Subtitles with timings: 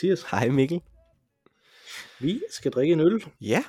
[0.00, 0.22] Mathias.
[0.30, 0.80] Hej Mikkel.
[2.20, 3.24] Vi skal drikke en øl.
[3.40, 3.64] Ja.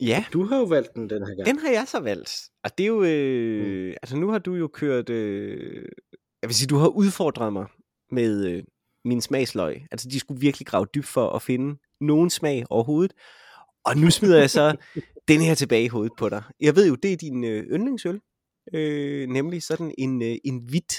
[0.00, 1.46] Ja, Du har jo valgt den den her gang.
[1.46, 2.50] den har jeg så valgt.
[2.64, 3.02] Og det er jo...
[3.04, 3.94] Øh, mm.
[4.02, 5.10] Altså nu har du jo kørt...
[5.10, 5.84] Øh,
[6.42, 7.66] jeg vil sige, du har udfordret mig
[8.10, 8.62] med øh,
[9.04, 9.82] min smagsløg.
[9.90, 13.12] Altså de skulle virkelig grave dybt for at finde nogen smag overhovedet.
[13.84, 14.76] Og nu smider jeg så
[15.28, 16.42] den her tilbage i hovedet på dig.
[16.60, 18.20] Jeg ved jo, det er din øh, yndlingsøl.
[18.74, 20.94] Øh, nemlig sådan en, øh, en hvidt.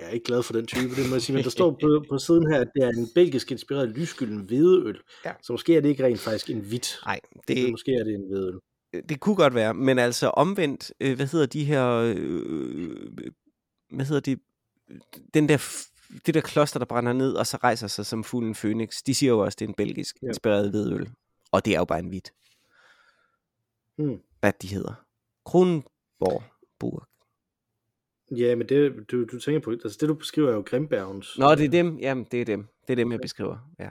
[0.00, 2.04] Jeg er ikke glad for den type, det må jeg sige, men der står på,
[2.10, 5.00] på siden her, at det er en belgisk inspireret lysgylden hvedeøl.
[5.24, 5.32] Ja.
[5.42, 6.98] Så måske er det ikke rent faktisk en hvidt.
[7.06, 7.56] Nej, Det...
[7.56, 8.60] det, Måske er det en hvedeøl.
[9.08, 9.74] det kunne godt være.
[9.74, 11.86] Men altså omvendt, øh, hvad hedder de her...
[12.16, 12.90] Øh,
[13.90, 14.36] hvad hedder de?
[15.34, 15.58] Den der,
[16.26, 19.02] det der kloster, der brænder ned, og så rejser sig som fuglen Phoenix.
[19.06, 20.28] De siger jo også, at det er en belgisk Ja.
[20.28, 21.10] inspireret hvedøl.
[21.52, 22.32] Og det er jo bare en hvidt.
[23.98, 24.18] Hmm.
[24.40, 24.94] Hvad de hedder.
[25.46, 26.42] Kronborg
[26.78, 27.06] Burg.
[28.30, 31.38] Ja, men det, du, du tænker på, altså det du beskriver er jo Grimbergens.
[31.38, 31.98] Nå, det er dem.
[31.98, 32.66] Jamen, det er dem.
[32.86, 33.70] Det er dem, jeg beskriver.
[33.78, 33.90] Ja.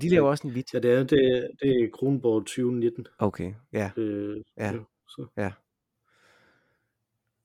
[0.00, 0.74] De laver også en hvidt.
[0.74, 3.06] Ja, det er, det, det er Kronborg 2019.
[3.18, 3.90] Okay, ja.
[3.96, 4.72] Øh, Ja.
[5.08, 5.26] Så.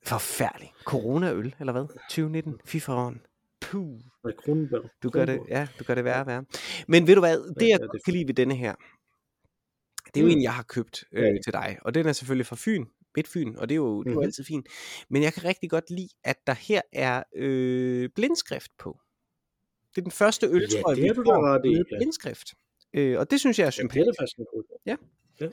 [0.06, 0.73] Forfærdelig.
[0.84, 1.86] Coronaøl, eller hvad?
[2.09, 2.59] 2019.
[2.66, 3.22] Fy for oven.
[3.61, 4.00] Puh.
[4.23, 4.89] Nej, Kronborg.
[5.04, 6.45] Du gør det, ja, du gør det værre og værre.
[6.88, 8.76] Men ved du hvad, det Ja, jeg ja, godt kan lide ved denne her,
[10.06, 10.31] det er jo Mm.
[10.31, 11.38] en, jeg har købt øh, Ja.
[11.45, 14.13] til dig, og den er selvfølgelig fra Fyn, Midtfyn, og det er jo, det er
[14.13, 14.23] jo Mhm.
[14.25, 14.67] altid fint.
[15.09, 18.99] Men jeg kan rigtig godt lide, at der her er øh, blindskrift på.
[19.95, 21.97] Det er den første øl, Ja, det vi du da får ret i, med ja.
[21.97, 22.48] blindskrift.
[22.93, 24.05] Øh, og det synes jeg er Ja, det er sympatisk.
[24.08, 24.64] det faktisk en god.
[24.86, 24.95] Ja.
[25.42, 25.49] ja.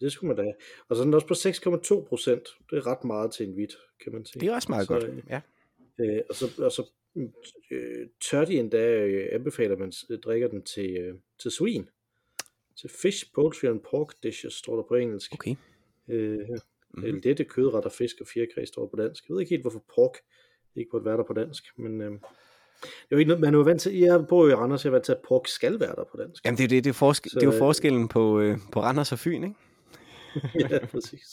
[0.00, 0.54] Det skulle man da have.
[0.88, 2.48] Og så er den også på 6,2 procent.
[2.70, 3.74] Det er ret meget til en hvidt,
[4.04, 4.40] kan man sige.
[4.40, 5.04] Det er også meget Så, godt.
[5.04, 5.40] øh, Ja.
[6.00, 6.90] Øh, og så, og så
[7.70, 11.88] øh, tør de endda øh, anbefaler, at man øh, drikker den til, øh, til svin.
[12.80, 15.32] Til fish, poultry and pork dishes, står der på engelsk.
[15.34, 15.54] Okay.
[16.10, 16.58] Øh, her.
[16.94, 17.04] Mhm.
[17.04, 19.28] Eller det kødretter, fisk og fjerkræ, står på dansk.
[19.28, 20.16] Jeg ved ikke helt, hvorfor pork
[20.76, 22.10] ikke burde være der på dansk, men øh,
[22.82, 24.84] det er jo ikke noget, man er jo vant til, jeg bor jo i Randers,
[24.84, 26.44] jeg er vant til, at pork skal være der på dansk.
[26.44, 28.58] Jamen det er, det, det, er, forske, Så, det er jo øh, forskellen på, øh,
[28.72, 29.56] på Randers og Fyn, ikke?
[30.70, 31.26] ja, præcis.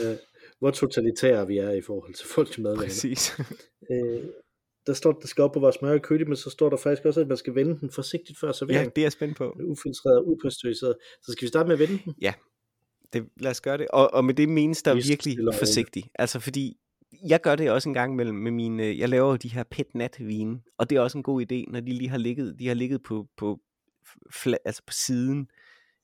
[0.00, 0.16] Ja,
[0.58, 2.82] hvor totalitære vi er i forhold til folks madvaner.
[2.82, 3.38] Præcis.
[3.90, 4.24] Øh,
[4.86, 7.04] der står, der skal op på vores smør og kølig, men så står der faktisk
[7.04, 8.96] også, at man skal vende den forsigtigt før ja, servering.
[8.96, 9.56] det er jeg spændt på.
[9.64, 10.96] Ufiltreret og upasteuriseret.
[11.22, 12.14] Så skal vi starte med at vende den?
[13.12, 13.86] Det, lad os gøre det.
[13.88, 15.58] Og, og med det menes der virkelig stille og roligt.
[15.58, 16.10] forsigtig.
[16.14, 16.76] Altså fordi,
[17.28, 19.94] jeg gør det også en gang imellem med mine, jeg laver jo de her pet
[19.94, 22.68] nat vine, og det er også en god idé, når de lige har ligget, de
[22.68, 23.60] har ligget på, på,
[24.30, 25.46] fla, altså på siden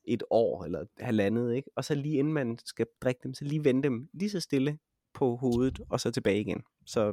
[0.05, 1.71] et år eller halvandet, ikke?
[1.77, 4.79] Og så lige inden man skal drikke dem, så lige vende dem lige så stille
[5.15, 6.63] på hovedet, og så tilbage igen.
[6.87, 7.13] Så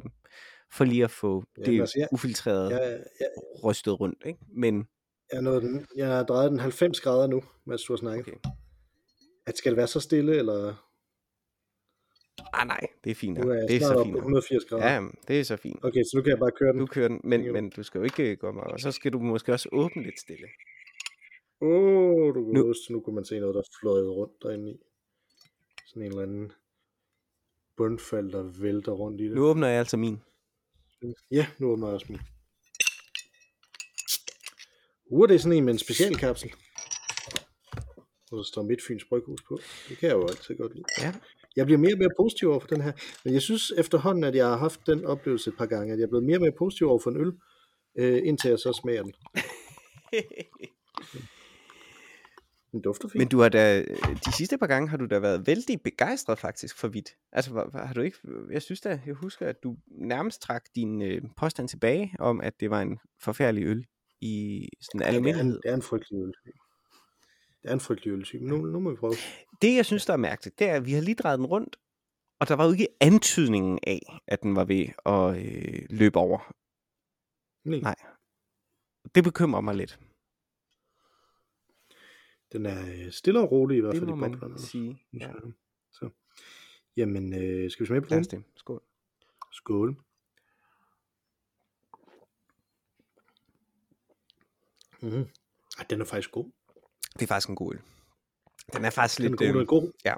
[0.72, 3.28] for lige at få Jamen, det altså, jeg- ufiltreret Jeg, jeg,
[3.64, 4.38] rystet rundt, ikke?
[4.56, 4.86] Men
[5.32, 8.26] jeg, nåede den, jeg har drejet den 90 grader nu, mens du har snakket.
[8.34, 8.50] Okay.
[9.46, 10.74] At skal det være så stille, eller
[12.52, 13.38] ah nej, det er fint.
[13.38, 14.12] nu er Det er så fint.
[14.14, 14.24] på nok.
[14.24, 14.92] 180 grader?
[14.92, 15.84] Ja, det er så fint.
[15.84, 16.78] Okay, så nu kan jeg bare køre den.
[16.78, 19.18] Nu kører den, men, men du skal jo ikke gå meget, og så skal du
[19.18, 20.46] måske også åbne lidt stille.
[21.60, 22.74] Åh, oh, du Nu- nu.
[22.90, 24.76] nu kunne man se noget, der fløjede rundt derinde i.
[25.86, 26.52] Sådan en eller anden
[27.76, 29.32] bundfald, der vælter rundt i det.
[29.34, 30.18] Nu åbner jeg altså min.
[31.30, 32.20] Ja, nu åbner jeg også min.
[35.10, 36.52] Uh, det er sådan en med en specialkapsel.
[38.32, 39.58] Og så står Midtfyns Bryghus på.
[39.88, 40.84] Det kan jeg jo altid godt lide.
[41.00, 41.14] Ja.
[41.56, 42.92] Jeg bliver mere og mere positiv over for den her.
[43.24, 46.04] Men jeg synes efterhånden, at jeg har haft den oplevelse et par gange, at jeg
[46.04, 47.32] er blevet mere og mere positiv over for en øl,
[47.98, 49.12] øh, indtil jeg så smager den.
[52.72, 53.18] Den dufter fint.
[53.18, 53.82] Men du har da,
[54.26, 57.10] de sidste par gange har du da været vældig begejstret faktisk for hvidt.
[57.32, 58.18] Altså hvor- hvor- har du ikke,
[58.50, 62.60] jeg synes da, jeg husker, at du nærmest trak din øh, påstand tilbage, om at
[62.60, 63.86] det var en forfærdelig øl
[64.20, 65.60] i sådan Ja, det, er en, almindelighed.
[65.62, 66.32] det er en frygtelig øl.
[67.66, 68.42] Det er en frygtelig øl.
[68.42, 69.12] Nu, nu må vi prøve.
[69.62, 71.76] Det jeg synes, der er mærkeligt, det er, at vi har lige drejet den rundt,
[72.40, 76.54] og der var jo ikke antydningen af, at den var ved at øh, løbe over.
[77.64, 77.78] Nej.
[77.80, 77.94] Nej.
[79.14, 80.00] Det bekymrer mig lidt.
[82.52, 84.58] Den er øh, stille og rolig i hvert Det fald må i man boblerne.
[84.58, 85.02] sige.
[85.12, 85.32] Ja.
[85.92, 86.10] Så.
[86.96, 88.20] Jamen, øh, skal vi smage på Lad den?
[88.20, 88.42] os det.
[88.56, 88.82] Skål.
[89.52, 89.96] Skål.
[95.02, 95.26] Mm.
[95.78, 96.50] Ej, den er faktisk god.
[97.16, 97.80] Det er faktisk en god øl.
[98.72, 99.38] Den er faktisk Den er lidt...
[99.38, 99.92] god, den er øhm, god.
[100.04, 100.14] ja.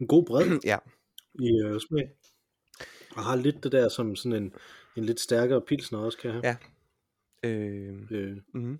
[0.00, 0.78] En god bred ja,
[1.34, 2.10] i øh, smag.
[3.16, 4.54] Og har lidt det der, som sådan en,
[4.96, 6.42] en lidt stærkere pilsner også kan have.
[6.44, 6.56] Ja.
[7.48, 8.78] øh, Øh, mm,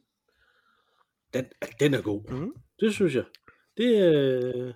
[1.35, 1.45] den,
[1.81, 2.23] den er god.
[2.31, 2.55] mm.
[2.81, 3.25] Det synes jeg.
[3.77, 4.75] Det øh,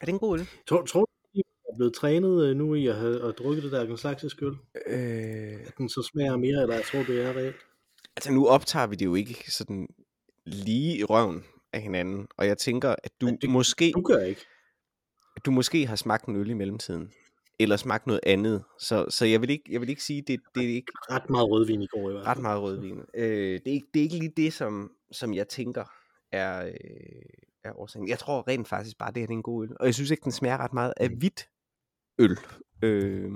[0.00, 0.46] Er det en god øl?
[0.68, 1.38] tror, tror du, I
[1.72, 4.52] er blevet trænet øh, nu i at have at drukke det der gensaktiske øl?
[4.86, 7.56] Øh, At den så smager mere, eller jeg tror, det er reelt?
[8.20, 9.88] Altså nu optager vi det jo ikke sådan
[10.46, 14.40] lige i røven af hinanden, og jeg tænker, at du det- måske Du gør ikke.
[15.44, 17.12] du måske har smagt en øl i mellemtiden.
[17.60, 18.64] eller smagt noget andet.
[18.78, 21.50] Så, så jeg, vil ikke, jeg vil ikke sige, det, det er ikke Ret meget
[21.50, 22.36] rødvin i går i hvert fald.
[22.36, 23.00] ret meget rødvin.
[23.14, 25.84] Øh, det, er ikke, det er ikke lige det, som, som jeg tænker
[26.32, 26.72] er, øh,
[27.64, 28.08] er årsagen.
[28.08, 29.76] Jeg tror rent faktisk bare, det her det er en god øl.
[29.80, 31.48] Og jeg synes ikke, den smager ret meget af hvidt
[32.18, 32.38] øl.
[32.82, 33.30] Øh,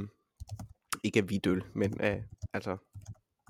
[1.05, 2.77] ikke af hvidt øl, men af, altså,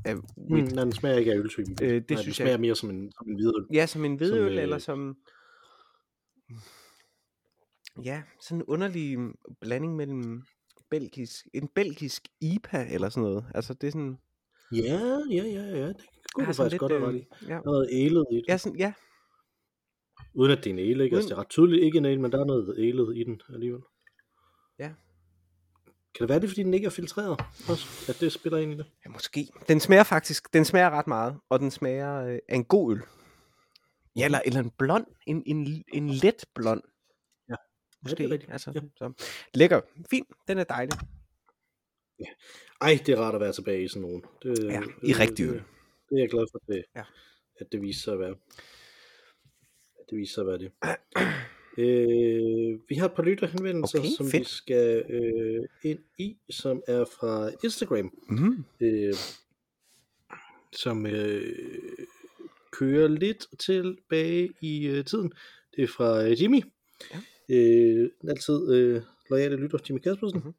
[0.04, 0.72] af Mm, hvidt.
[0.74, 1.76] nej, den smager ikke af øltypen.
[1.82, 3.66] Øh, det nej, synes den jeg- smager mere som en, som en hvidøl.
[3.72, 5.16] Ja, som en hvidøl, øh, eller som...
[8.04, 10.42] Ja, sådan en underlig mm, blanding mellem
[10.90, 13.44] belgisk, en belgisk IPA eller sådan noget.
[13.54, 14.16] Altså det er sådan...
[14.72, 15.88] Ja, ja, ja, ja.
[15.88, 18.44] Det kunne du faktisk godt have øh, ja, noget ælet i det.
[18.48, 18.92] ja, sådan, ja,
[20.34, 21.16] Uden at det er en æle, ikke?
[21.16, 23.24] Altså, Uden- det er ret tydeligt ikke en æle, men der er noget ælet i
[23.24, 23.80] den alligevel.
[24.78, 24.92] Ja.
[26.14, 27.86] Kan det være det, fordi den ikke er filtreret også?
[28.08, 28.86] At det spiller ind i det?
[29.06, 29.48] ja, måske.
[29.68, 33.02] Den smager faktisk, den smager ret meget, og den smager øh, af en god øl.
[34.16, 36.82] Ja, eller, eller en blond, en, en, en let blond.
[37.48, 37.54] Ja.
[38.02, 38.52] Måske, det er rigtigt.
[38.52, 38.80] altså, Ja.
[38.96, 39.12] så.
[39.54, 39.80] Lækker,
[40.10, 40.98] fint, den er dejlig.
[42.80, 44.22] Ej, det er rart at være tilbage i sådan nogen.
[44.42, 45.52] Det, Ja, i rigtig øl.
[45.54, 45.64] Det,
[46.10, 47.02] det er jeg glad for, at det, Ja.
[47.60, 48.34] at det viser sig at være.
[50.00, 50.72] At det viser sig at være det.
[51.78, 54.48] øh, vi har et par lytterhenvendelser, Okay, som vi fedt.
[54.48, 58.12] skal øh, ind i, som er fra Instagram.
[58.28, 58.64] Mm.
[58.80, 59.14] øh,
[60.72, 61.56] som øh,
[62.72, 65.32] kører lidt tilbage i øh, tiden.
[65.76, 66.62] Det er fra øh, Jimmy.
[67.14, 67.20] Ja.
[67.56, 70.54] Øh, altid øh, lojale lytter, Jimmy Kaspersen, Mhm.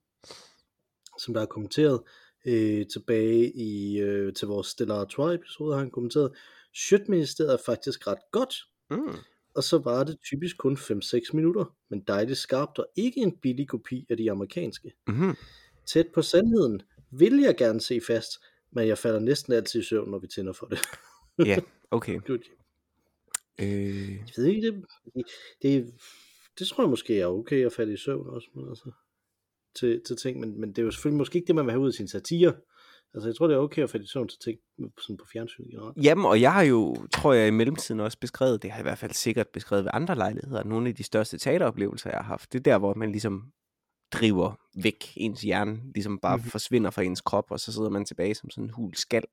[1.19, 2.01] som der har kommenteret
[2.45, 6.31] øh, tilbage i øh, til vores Stellar Artois episode, har han kommenteret,
[6.73, 8.56] Sjøtministeriet er faktisk ret godt,
[8.89, 9.15] Mm.
[9.55, 13.67] Og så var det typisk kun 5-6 minutter, men dejligt skarpt og ikke en billig
[13.67, 14.91] kopi af de amerikanske.
[15.07, 15.35] Mm.
[15.85, 16.81] Tæt på sandheden
[17.11, 18.31] vil jeg gerne se fast,
[18.71, 20.79] men jeg falder næsten altid i søvn, når vi tænder for det.
[21.45, 21.59] Ja,
[21.91, 22.19] okay.
[22.27, 22.39] Good.
[23.61, 24.85] Øh, Jeg ved ikke, det,
[25.15, 25.25] det,
[25.61, 25.93] det,
[26.59, 28.91] det tror jeg måske er okay at falde i søvn også, men altså,
[29.75, 31.81] til, til ting, men, men det er jo selvfølgelig måske ikke det, man vil have
[31.81, 32.53] ud af sin satire.
[33.15, 34.59] Altså, jeg tror, det er okay at falde i søvn til ting
[35.01, 35.97] sådan på fjernsyn generelt.
[36.03, 38.89] Jamen, og jeg har jo, tror jeg, i mellemtiden også beskrevet, det har jeg i
[38.89, 42.53] hvert fald sikkert beskrevet ved andre lejligheder, nogle af de største teateroplevelser, jeg har haft,
[42.53, 43.51] det er der, hvor man ligesom
[44.12, 46.41] driver væk ens hjerne, ligesom bare Mhm.
[46.41, 46.51] mm-hmm.
[46.51, 49.23] forsvinder fra ens krop, og så sidder man tilbage som sådan en hul skal,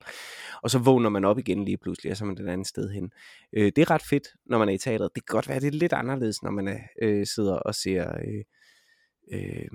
[0.61, 2.89] og så vågner man op igen lige pludselig, og så er man et andet sted
[2.89, 3.11] hen.
[3.53, 5.11] Øh, det er ret fedt, når man er i teateret.
[5.15, 8.11] Det kan godt være, det er lidt anderledes, når man er, øh, sidder og ser
[8.27, 8.43] øh,
[9.39, 9.67] øh,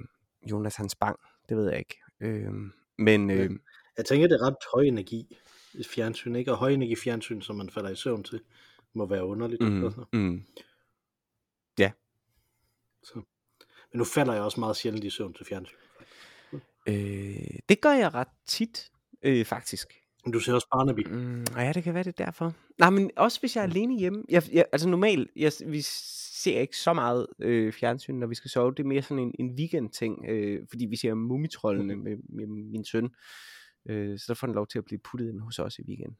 [0.50, 1.18] Jonathan Spang,
[1.48, 1.98] det ved jeg ikke.
[2.20, 2.52] Øh,
[2.98, 3.50] men øh,
[3.98, 5.36] Jeg tænker, det er ret høj energi
[5.74, 6.52] i fjernsyn, ikke?
[6.52, 8.40] Og høj energi fjernsyn, som man falder i søvn til,
[8.94, 9.62] må være underligt.
[9.62, 10.04] mm, Altså.
[10.12, 10.42] mm,
[13.02, 13.14] Så.
[13.92, 15.76] Men nu falder jeg også meget sjældent i søvn til fjernsyn.
[16.88, 18.90] øh, det gør jeg ret tit,
[19.22, 19.88] øh, faktisk.
[20.24, 21.06] Men du ser også Barnaby.
[21.08, 22.54] Mm, ja, det kan være det er derfor.
[22.78, 24.24] Nej, men også hvis jeg er alene hjemme.
[24.28, 25.80] Jeg, jeg, altså normalt, jeg, vi
[26.42, 28.70] ser ikke så meget øh, fjernsyn, når vi skal sove.
[28.74, 32.84] Det er mere sådan en, en weekend-ting, øh, fordi vi ser Mumitrollene med, med min
[32.84, 33.10] søn.
[33.86, 36.16] Øh, så der får den lov til at blive puttet ind hos os i weekenden.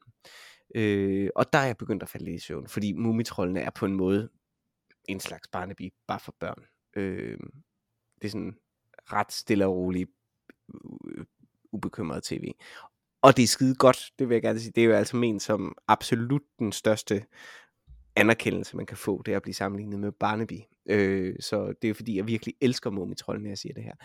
[0.75, 3.85] Øh, og der er jeg begyndt at falde lidt i søvn, fordi Mumitrollene er på
[3.85, 4.29] en måde
[5.07, 6.63] en slags Barnaby, bare for børn.
[6.95, 7.37] Øh,
[8.21, 8.57] det er sådan
[9.13, 10.09] ret stille og roligt,
[11.71, 12.51] ubekymret tv.
[13.21, 14.71] Og det er skide godt, det vil jeg gerne sige.
[14.75, 17.25] Det er jo altså ment som absolut den største
[18.15, 20.59] anerkendelse, man kan få, det er at blive sammenlignet med Barnaby.
[20.89, 23.95] Øh, så det er fordi, jeg virkelig elsker Mumitrollen, når jeg siger det her.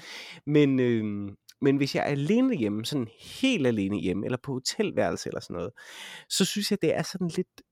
[0.47, 5.29] Men, øh, men hvis jeg er alene hjemme, sådan helt alene hjemme, eller på hotelværelse
[5.29, 5.73] eller sådan noget,
[6.29, 7.63] så synes jeg, det er sådan lidt...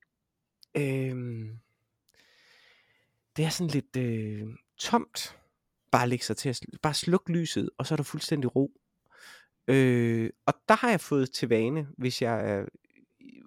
[0.77, 1.47] Øh,
[3.37, 4.47] det er sådan lidt øh,
[4.79, 5.37] tomt.
[5.91, 8.81] Bare lægge sig til at sl- bare slukke lyset, og så er der fuldstændig ro.
[9.69, 12.67] Øh, og der har jeg fået til vane, hvis jeg er
[13.21, 13.41] i-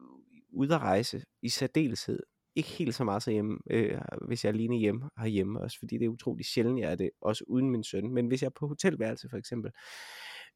[0.52, 2.20] ude at rejse, i særdeleshed,
[2.56, 3.98] ikke helt så meget så hjemme, øh,
[4.28, 7.10] hvis jeg er alene hjemme herhjemme også, fordi det er utrolig sjældent, jeg er det,
[7.22, 9.72] også uden min søn, men hvis jeg er på hotelværelse for eksempel,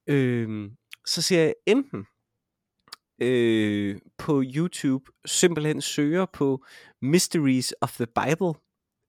[0.07, 0.71] øh,
[1.05, 2.05] så ser jeg enten
[3.21, 6.65] øh, på YouTube simpelthen søger på
[7.01, 8.53] Mysteries of the Bible,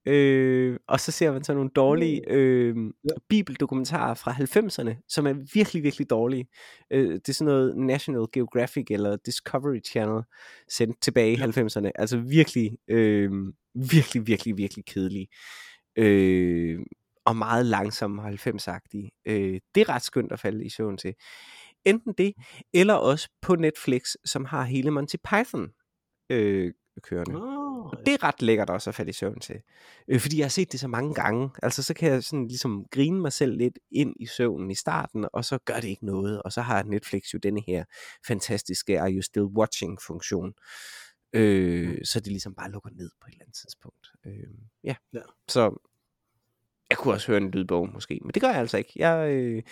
[0.07, 2.77] øh, og så ser man sådan nogle dårlige øh,
[3.29, 6.49] bibeldokumentarer fra 90'erne, som er virkelig, virkelig dårlige.
[6.91, 10.23] Øh, det er sådan noget National Geographic eller Discovery Channel
[10.69, 11.47] sendt tilbage i Ja.
[11.47, 11.91] 90'erne.
[11.95, 13.31] Altså virkelig, øh,
[13.75, 15.29] virkelig, virkelig, virkelig kedelige.
[15.97, 16.81] Øh,
[17.25, 19.21] og meget langsomme og 90-agtige.
[19.27, 21.15] Øh, det er ret skønt at falde i søvn til.
[21.85, 22.35] Enten det,
[22.75, 25.71] eller også på Netflix, som har hele Monty Python
[26.31, 27.37] øh, kørende.
[27.43, 27.60] Oh,
[28.07, 29.57] Det er ret lækkert også at falde i søvn til.
[30.09, 31.51] Øh, fordi jeg har set det så mange gange.
[31.63, 35.29] Altså så kan jeg sådan ligesom grine mig selv lidt ind i søvnen i starten,
[35.33, 36.43] og så gør det ikke noget.
[36.43, 37.85] Og så har Netflix jo denne her
[38.27, 40.53] fantastiske Are You Still Watching funktion.
[41.33, 44.07] Øh, så det ligesom bare lukker ned på et eller andet tidspunkt.
[44.27, 44.95] Øh, ja.
[45.13, 45.21] Ja.
[45.49, 45.87] Så
[46.91, 48.93] Jeg kunne også høre en lydbog måske, men det gør jeg altså ikke.
[48.97, 49.63] Jeg, øh,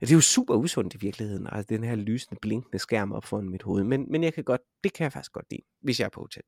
[0.00, 3.48] det er jo super usundt i virkeligheden, altså den her lysende, blinkende skærm op foran
[3.48, 6.06] mit hoved, men, men jeg kan godt, det kan jeg faktisk godt lide, hvis jeg
[6.06, 6.42] er på hotel.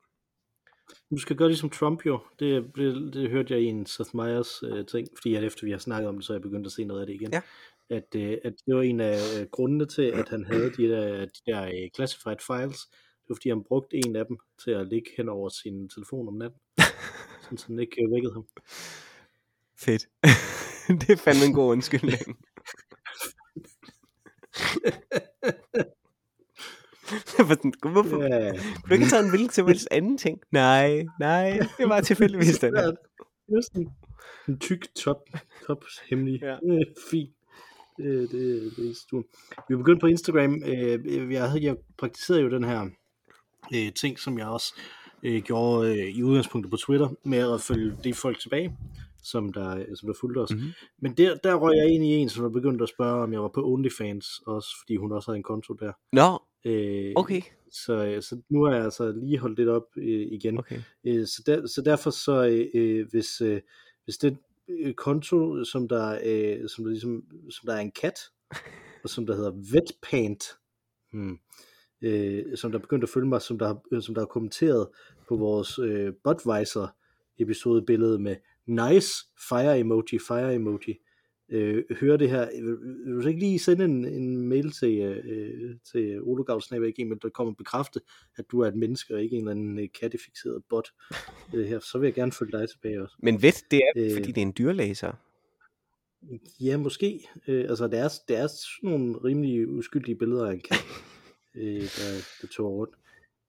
[1.10, 2.20] Du skal gøre ligesom Trump jo.
[2.38, 5.70] Det, det, det hørte jeg i en Seth Meyers øh, ting, fordi at efter vi
[5.70, 7.32] har snakket om det, så er jeg begyndt at se noget af det igen.
[7.32, 7.40] Ja.
[7.90, 11.24] At, øh, at det var en af øh, grundene til, at han havde de der,
[11.24, 12.78] de der øh, classified files.
[13.22, 16.28] Det var fordi, han brugte en af dem til at ligge hen over sin telefon
[16.28, 16.60] om natten.
[17.42, 18.46] sådan, så den ikke øh, vækkede ham.
[19.78, 20.08] Fedt.
[21.00, 22.18] det er fandme en god undskyldning.
[27.92, 28.22] Hvorfor?
[28.22, 30.40] Ja, Kunne du ikke tage en hvilken som helst anden ting?
[30.52, 32.86] Nej, nej, det var tilfældigvis den her.
[32.86, 33.88] det er sådan
[34.48, 35.18] en tyk top,
[35.66, 36.40] top hemmelig.
[36.42, 36.56] Ja.
[37.10, 37.30] Fint.
[37.96, 39.24] Det, det, det er stort.
[39.68, 40.62] Vi er begyndt på Instagram.
[40.66, 42.86] Øh, jeg, havde, jeg praktiserede jo den her
[43.74, 44.74] øh, ting, som jeg også
[45.22, 48.76] øh, gjorde øh, i udgangspunktet på Twitter, med at følge de folk tilbage,
[49.22, 50.50] som der, som der fulgte os.
[50.50, 50.60] Mhm.
[50.60, 50.72] Mm-hmm.
[50.98, 53.42] Men der, der røg jeg ind i en, som der begyndte at spørge, om jeg
[53.42, 55.92] var på OnlyFans, også fordi hun også havde en konto der.
[56.12, 57.42] Nå, Øh, okay.
[57.70, 60.58] Så, øh, så nu har jeg altså lige holdt lidt op øh, igen.
[60.58, 60.80] okay.
[61.04, 63.60] Øh, så, der, så derfor så øh, øh, hvis øh,
[64.04, 64.36] hvis det
[64.68, 68.18] øh, konto som der øh, som der ligesom som der er en kat
[69.04, 70.44] og som der hedder Vetpaint
[71.12, 71.38] hmm,
[72.02, 74.88] øh, som der er begyndt at følge mig som der øh, som der har kommenteret
[75.28, 76.86] på vores øh, Budweiser
[77.38, 79.08] episode billede med nice
[79.48, 80.98] fire emoji fire emoji
[81.52, 82.48] øh, høre det her
[83.06, 88.00] vil, du ikke lige sende en, en mail til øh, til ologavl.gmail.com og bekræfte
[88.36, 90.88] at du er et menneske og ikke en eller anden øh, kattefixeret bot
[91.54, 93.16] øh, her, så vil jeg gerne følge dig tilbage også.
[93.22, 94.12] Men ved, det er, Øh.
[94.12, 95.12] fordi det er en dyrlæser.
[96.60, 97.28] Ja, måske.
[97.48, 100.84] Øh, altså, det er, det er sådan nogle rimelig uskyldige billeder af en kat,
[101.54, 102.94] øh, der, der tog rundt.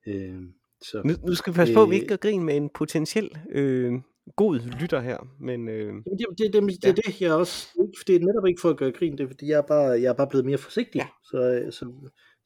[0.07, 0.41] Øh,
[0.81, 1.01] så.
[1.05, 2.01] Nu, nu skal vi passe på, at vi Øh.
[2.01, 3.93] ikke gør grin med en potentiel øh,
[4.35, 7.67] god lytter her, men øh, Jamen, det, det, det, det, er det, jeg også...
[8.07, 10.03] Det er netop ikke for at gøre grin, det er fordi, jeg er bare, jeg
[10.09, 10.99] er bare blevet mere forsigtig.
[10.99, 11.07] Ja.
[11.23, 11.85] Så, så,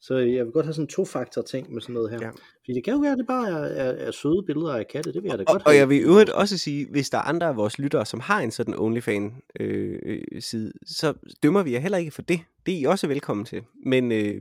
[0.00, 2.18] så jeg vil godt have sådan en to-faktor ting med sådan noget her.
[2.20, 2.26] Ja.
[2.26, 2.30] Ja.
[2.30, 5.12] Fordi det kan jo være, at det bare er, er, er søde billeder af katte,
[5.12, 5.78] det vil jeg da og, godt og have.
[5.78, 8.40] jeg vil i øvrigt også sige, hvis der er andre af vores lyttere, som har
[8.40, 12.40] en sådan OnlyFans-side, øh, øh, side, så dømmer vi jer heller ikke for det.
[12.66, 13.62] Det er I også velkommen til.
[13.86, 14.40] Men øh,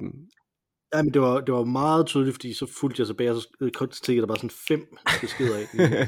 [0.94, 3.50] Ja, men det var, det var meget tydeligt, fordi så fulgte jeg tilbage, og så
[3.62, 5.66] øh, klikkede der bare sådan fem beskeder af.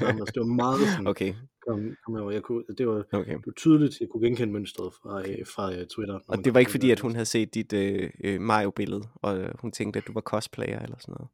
[0.07, 1.33] Altså, det var meget sådan, okay,
[1.67, 2.31] kom, kom over.
[2.31, 3.31] Jeg kunne, det, var, okay.
[3.31, 6.19] det var tydeligt, jeg kunne genkende mønstret fra, øh, fra øh, Twitter.
[6.27, 9.97] Og det var ikke fordi, at hun havde set dit øh, Mario-billede, og hun tænkte,
[9.97, 11.29] at du var cosplayer eller sådan noget.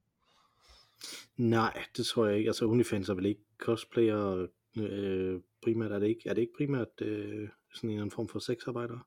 [1.38, 2.50] Nej, det tror jeg ikke.
[2.50, 4.48] Altså, OnlyFans er vel ikke cosplayer
[4.78, 5.92] øh, primært.
[5.92, 9.00] Er det ikke, er det ikke primært øh, sådan en eller anden form for sexarbejder?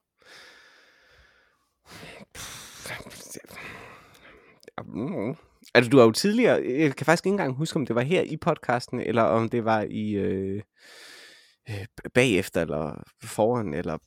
[4.86, 5.34] Mm.
[5.74, 8.22] Altså, du har jo tidligere, jeg kan faktisk ikke engang huske, om det var her
[8.22, 10.62] i podcasten, eller om det var i øh,
[11.70, 13.98] øh, bagefter, eller foran, eller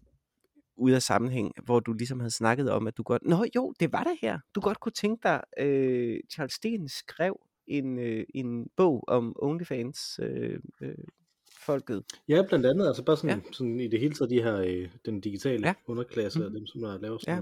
[0.78, 3.94] ude af sammenhæng, hvor du ligesom havde snakket om, at du godt, nå jo, det
[3.94, 8.68] var det her, du godt kunne tænke dig, øh, Charles Sten skrev en, øh, en
[8.78, 10.96] bog om OnlyFans øh, øh,
[11.66, 12.04] folket.
[12.30, 12.88] Ja, blandt andet.
[12.88, 13.52] Altså bare sådan, ja.
[13.52, 15.74] sådan i det hele taget de her, øh, den digitale Ja.
[15.88, 16.48] underklasse, Mhm.
[16.48, 16.54] mm.
[16.56, 17.42] dem som der laver sådan Ja.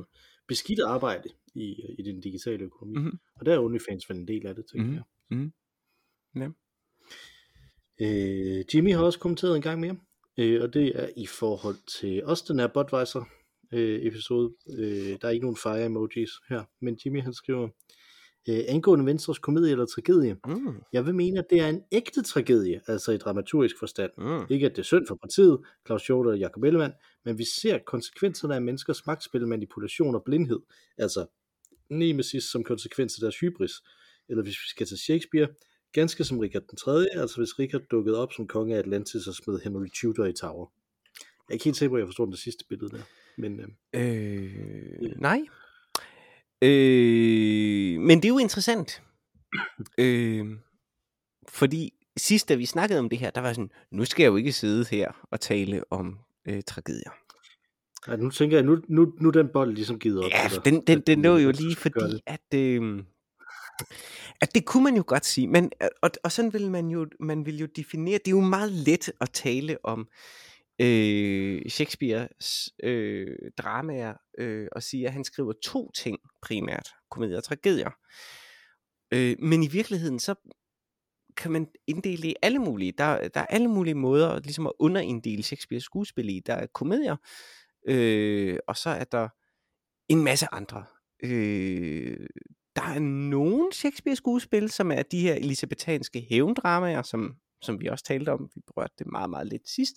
[0.50, 2.94] Beskidt arbejde i, i den digitale økonomi.
[2.98, 3.04] Mhm.
[3.06, 3.20] Mm-hmm.
[3.36, 4.96] Og der er OnlyFans vel en del af det, tænker Mhm.
[4.96, 5.04] jeg.
[5.38, 5.54] Mhm.
[6.36, 6.50] Ja.
[8.02, 9.98] Øh, Jimmy har også kommenteret en gang mere,
[10.38, 13.24] øh, og det er i forhold til også den her Budweiser
[13.74, 14.54] øh, episode.
[14.78, 17.70] Øh, der er ikke nogen fire emojis her, men Jimmy han skriver,
[18.50, 20.76] øh, angående Venstres komedie eller tragedie, Mm.
[20.94, 24.12] jeg vil mene, at det er en ægte tragedie, altså i dramaturgisk forstand.
[24.18, 24.46] Mm.
[24.50, 26.94] Ikke at det er synd for partiet, Claus Hjort og Jacob Ellemann,
[27.26, 30.60] men vi ser konsekvenserne af menneskers magtspil, manipulation og blindhed.
[30.98, 31.26] Altså
[31.90, 33.72] nemesis som konsekvens af deres hybris.
[34.30, 35.48] Eller hvis vi skal til Shakespeare,
[35.94, 39.34] ganske som Richard den 3., altså hvis Richard dukkede op som konge af Atlantis og
[39.36, 40.72] smed Henry Tudor i tower.
[41.20, 43.02] Jeg er ikke helt sikker på, at jeg forstår det sidste billede der.
[43.38, 45.40] Men øh, Øh, nej.
[46.62, 49.04] Øh, men det er jo interessant.
[49.98, 50.46] øh,
[51.48, 54.36] fordi sidst, da vi snakkede om det her, der var sådan, nu skal jeg jo
[54.36, 57.12] ikke sidde her og tale om øh, tragedier.
[58.08, 60.32] ej, nu tænker jeg, nu, nu, nu den bold ligesom givet op.
[60.32, 63.04] Ja, den, den, den lå jo du lige fordi, at, øh,
[64.42, 67.46] at det kunne man jo godt sige, men, og, og sådan vil man jo, man
[67.46, 70.08] vil jo definere, det er jo meget let at tale om
[70.82, 77.44] øh, Shakespeares øh, dramaer øh, og siger, at han skriver to ting primært, komedier og
[77.44, 77.90] tragedier.
[79.14, 80.36] Øh, men i virkeligheden, så
[81.38, 82.92] kan man inddele i alle mulige.
[82.98, 86.40] Der, der er alle mulige måder ligesom at underinddele Shakespeares skuespil i.
[86.40, 87.16] Der er komedier,
[87.88, 89.30] øh, og så er der
[90.10, 90.86] en masse andre.
[91.24, 92.28] Øh,
[92.76, 98.06] der er nogle Shakespeare skuespil, som er de her elisabetanske hævndramaer, som som vi også
[98.06, 99.96] talte om, vi berørte det meget, meget lidt sidst,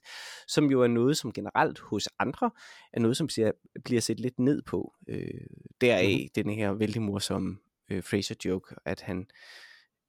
[0.49, 2.51] som jo er noget, som generelt hos andre,
[2.93, 3.53] er noget, som bliver,
[3.85, 4.95] bliver set lidt ned på.
[5.09, 5.47] Øh,
[5.81, 6.43] deraf mm.
[6.45, 7.59] den her vældig morsomme
[7.91, 9.27] øh, Fraser-joke, at han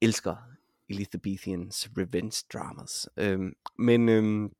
[0.00, 0.36] elsker
[0.88, 3.08] Elizabethans revenge dramas.
[3.16, 3.40] Øh,
[3.78, 4.50] men øh,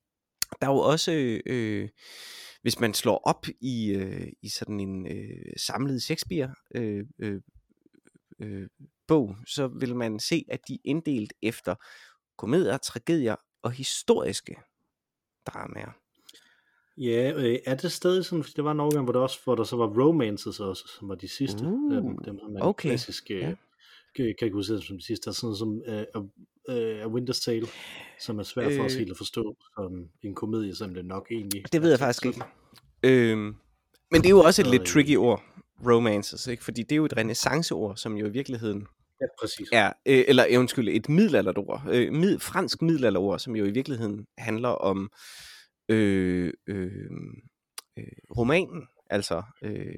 [0.61, 1.89] der er jo også, øh,
[2.63, 7.41] hvis man slår op i, øh, i sådan en øh, samlet Shakespeare øh, øh,
[8.41, 8.69] øh,
[9.07, 11.75] bog, så vil man se, at de er inddelt efter
[12.37, 14.57] komedier, tragedier og historiske
[15.47, 15.93] dramaer.
[16.99, 19.55] Ja, øh, er det stadig sådan, fordi der var en overgang, hvor der også, hvor
[19.55, 22.89] der så var romances også, som var de sidste, Uh, dem, dem som er okay,
[22.89, 23.55] klassiske, ja.
[24.19, 24.33] ja.
[24.39, 26.25] kategoriserede som de sidste, der er sådan noget som uh,
[26.69, 27.67] uh, A Winter's Tale,
[28.21, 28.99] som er svært for os Øh.
[28.99, 32.43] helt at forstå som en komedie, som det nok egentlig Det ved jeg faktisk ikke.
[33.03, 33.55] Øhm,
[34.11, 35.43] men det er jo også et lidt øh, tricky ord,
[35.87, 36.65] romances, ikke?
[36.65, 38.87] fordi det er jo et renaissanceord, som jo i virkeligheden
[39.25, 39.69] Ja, præcis.
[39.73, 44.27] er, øh, eller øh, undskyld, et middelalderord, øh, mid, fransk middelalderord, som jo i virkeligheden
[44.39, 45.11] handler om
[45.89, 46.93] øh, øh,
[47.99, 48.05] øh,
[48.37, 49.95] romanen, altså øh,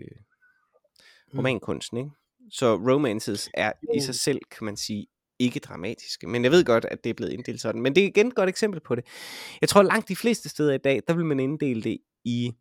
[1.33, 1.39] Mm.
[1.39, 2.11] romankunsten, ikke?
[2.51, 5.07] Så romances er i sig selv, kan man sige,
[5.39, 6.27] ikke dramatiske.
[6.27, 7.83] Men jeg ved godt, at det er blevet inddelt sådan.
[7.83, 9.05] Men det er igen et godt eksempel på det.
[9.61, 12.53] Jeg tror langt de fleste steder i dag, der vil man inddele det i,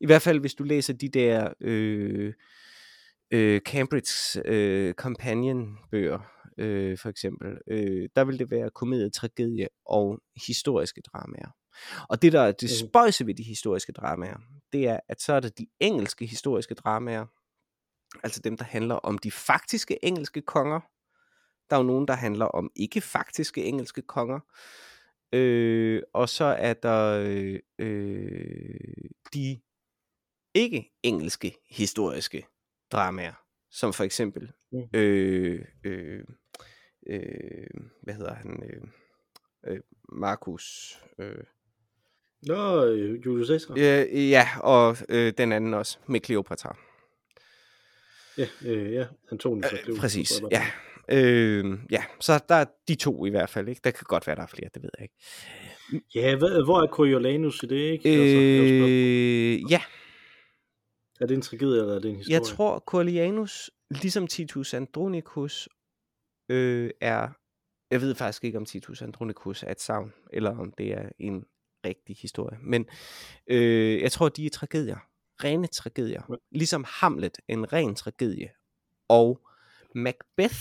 [0.00, 2.32] i hvert fald hvis du læser de der øh,
[3.32, 6.18] øh, Cambridge øh, Companion bøger,
[6.58, 11.56] øh, for eksempel, øh, der vil det være komedie, tragedie og historiske dramaer.
[12.08, 12.88] Og det der er det Mhm.
[12.88, 14.36] spøjse ved de historiske dramaer,
[14.72, 17.26] det er, at så er det de engelske historiske dramaer,
[18.22, 20.80] altså dem, der handler om de faktiske engelske konger.
[21.70, 24.40] Der er jo nogen, der handler om ikke faktiske engelske konger.
[25.32, 29.60] Øh, og så er der øh, øh, de
[30.54, 32.46] ikke engelske historiske
[32.92, 33.32] dramaer,
[33.70, 34.98] som for eksempel Mm.
[35.00, 36.20] øh, øh,
[37.10, 37.66] øh,
[38.02, 38.82] hvad hedder han, øh,
[39.72, 39.80] øh,
[40.12, 41.34] Marcus, øh,
[42.46, 43.74] Nå, øh, Julius Caesar.
[43.78, 46.76] øh, ja, og øh, den anden også, med Cleopatra.
[48.38, 50.66] Ja, øh, ja, Antonius Øh, præcis, ja.
[51.08, 53.80] Øh, ja, så der er de to i hvert fald, ikke?
[53.84, 55.14] Der kan godt være, der er flere, det ved jeg ikke.
[56.14, 58.08] Ja, hvad, hvor er Coriolanus i det, ikke?
[58.08, 58.86] Altså, det er.
[58.88, 59.82] Øh, ja,
[61.22, 62.34] er det en tragedie, eller er det en historie?
[62.34, 65.68] jeg tror Coriolanus, ligesom Titus Andronicus,
[66.48, 67.28] øh, er...
[67.90, 71.44] Jeg ved faktisk ikke, om Titus Andronicus er et savn, eller om det er en
[71.84, 72.58] rigtig historie.
[72.62, 72.86] Men
[73.46, 74.96] øh, jeg tror, de er tragedier.
[75.44, 76.22] Rene tragedier.
[76.28, 76.34] Ja.
[76.50, 78.50] Ligesom Hamlet er en ren tragedie.
[79.08, 79.40] Og
[79.94, 80.58] Macbeth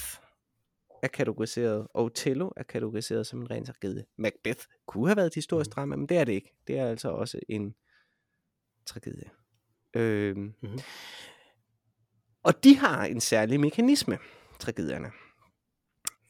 [1.04, 4.06] er kategoriseret, og Othello er kategoriseret som en ren tragedie.
[4.17, 5.74] Macbeth kunne have været et historisk Mhm.
[5.74, 6.54] drama, men det er det ikke.
[6.67, 7.76] Det er altså også en
[8.86, 9.30] tragedie.
[9.95, 10.80] Øhm, Mhm.
[12.43, 14.17] og de har en særlig mekanisme,
[14.60, 15.12] tragedierne.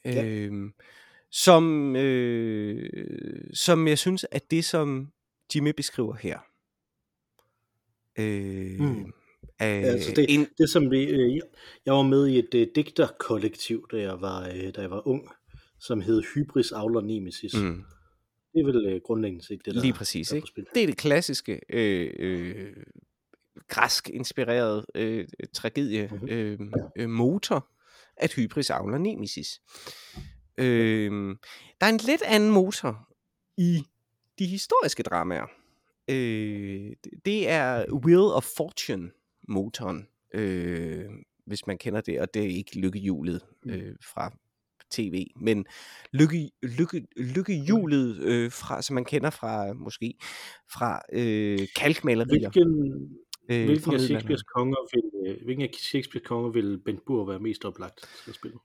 [0.04, 0.24] Ja.
[0.26, 0.72] Øhm,
[1.30, 2.90] som, øh,
[3.54, 5.12] som jeg synes, at det, som
[5.54, 6.38] Jimmy beskriver her,
[8.18, 9.12] øh, Mm.
[9.58, 11.34] er altså det- en, Det som vi, øh,
[11.86, 15.28] jeg- var med i et øh, digterkollektiv, da jeg var, øh, da jeg var ung,
[15.80, 17.54] som hed Hybris Aula Nemesis.
[17.54, 17.60] Mm.
[17.60, 17.84] mm,
[18.54, 20.64] Det er vel øh, grundlæggende set det, der lige præcis, der er ikke?
[20.74, 22.76] det er det klassiske øh, øh,
[23.68, 26.28] græsk inspireret øh, tragedie Mhm.
[26.28, 26.58] øh,
[26.96, 27.68] øh, motor,
[28.16, 29.60] at hybris avler nemesis.
[30.58, 31.36] Øh,
[31.80, 33.08] der er en lidt anden motor
[33.56, 33.82] i
[34.38, 35.46] de historiske dramaer.
[36.08, 36.90] Øh,
[37.24, 39.10] det- er Wheel of Fortune
[39.48, 41.04] motoren, øh,
[41.46, 44.32] hvis man kender det, og det er ikke lykkehjulet øh, fra
[44.90, 45.66] tv, men
[46.12, 50.14] lykke, lykke, lykkehjulet, øh, fra, som man kender fra måske
[50.72, 52.50] fra øh, kalkmalerier.
[52.50, 53.08] Hvilken,
[53.48, 54.00] øh, hvilken fra af.
[54.00, 58.30] Shakespeares konger vil, øh, hvilken af Shakespeares konger vil Bent Bur være mest oplagt til
[58.30, 58.58] at spille?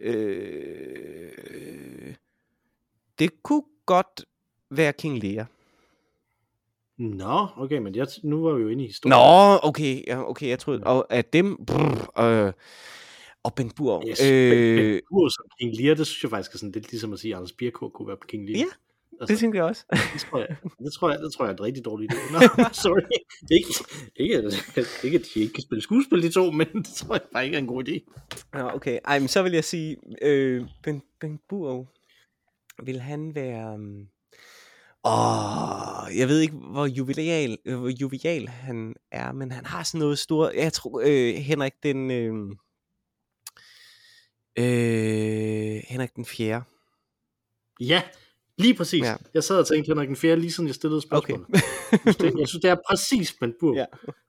[0.00, 1.32] Øh,
[3.18, 4.24] det kunne godt
[4.70, 5.46] være King Lear.
[6.96, 9.10] Nå, okay, men jeg, nu var vi jo inde i historien.
[9.10, 12.52] Nå, okay, ja, okay, jeg troede, og af dem, brr, øh,
[13.42, 16.54] og Ben Bur, Yes, øh, øh, Bent Bur som King Lear, det synes jeg faktisk
[16.54, 18.58] er sådan lidt ligesom at sige, at Anders Birkård kunne være King Lear.
[18.58, 18.64] Ja,
[19.22, 19.84] altså, det tænker jeg også.
[20.12, 22.32] det, tror jeg, det, tror jeg, det tror jeg er en rigtig dårlig idé.
[22.32, 22.38] Nå,
[22.82, 23.00] sorry.
[23.50, 23.68] Ikke,
[24.16, 24.36] ikke,
[25.04, 27.54] ikke, at de ikke kan spille skuespil, de to, men det tror jeg bare ikke
[27.54, 28.24] er en god idé.
[28.54, 31.86] Ja, okay, ej, men så vil jeg sige, øh, Ben, ben Bur,
[32.84, 33.74] vil han være...
[33.74, 34.08] Um,
[35.04, 39.98] åh, jeg ved ikke, hvor jovial, øh, hvor jovial han er, men han har sådan
[39.98, 40.54] noget stort...
[40.54, 42.10] Jeg tror, øh, Henrik den...
[42.10, 42.34] Øh,
[44.58, 46.62] øh, Henrik den 4.
[47.80, 48.02] Ja,
[48.62, 49.02] Lige præcis.
[49.02, 49.14] Ja.
[49.34, 51.46] Jeg sad og tænkte Henrik den 4., lige siden jeg stillede spørgsmålet.
[51.92, 52.38] Okay.
[52.38, 53.76] jeg synes, det er præcis Ben Burg.
[53.82, 53.84] Ja.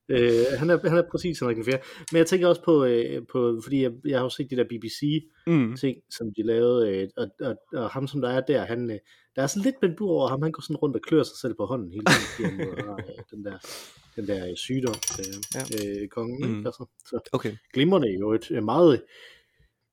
[0.10, 1.78] Øh, han, er, han er præcis Henrik den 4.
[2.12, 4.63] Men jeg tænker også på, øh, på fordi jeg, jeg har jo set de der
[4.63, 6.12] BBC-ting, mm.
[6.12, 8.98] som de lavede, øh, og, og, og ham, som der er der, han, øh,
[9.36, 10.41] der er sådan lidt Ben Burg over ham.
[10.41, 12.86] Han går sådan rundt og klør sig selv på hånden hele tiden, fordi han øh,
[12.86, 13.58] har øh, den der,
[14.15, 15.62] den der øh, sygdom, øh, Ja.
[16.02, 16.52] øh, kongen.
[16.52, 16.65] Mm.
[16.65, 17.54] Altså, så Okay.
[17.74, 19.02] glimrende jo et øh, meget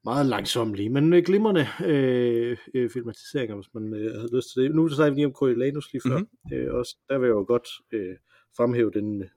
[0.05, 4.75] meget langsomlige, men glimrende øh, øh, filmatiseringer, hvis man øh, havde lyst til det.
[4.75, 6.19] Nu snakker vi lige om Coriolanus lige før.
[6.19, 6.29] Mhm.
[6.45, 6.59] Mm-hmm.
[6.59, 8.17] Øh, også, der vil jeg jo godt øh,
[8.57, 9.29] fremhæve den øh,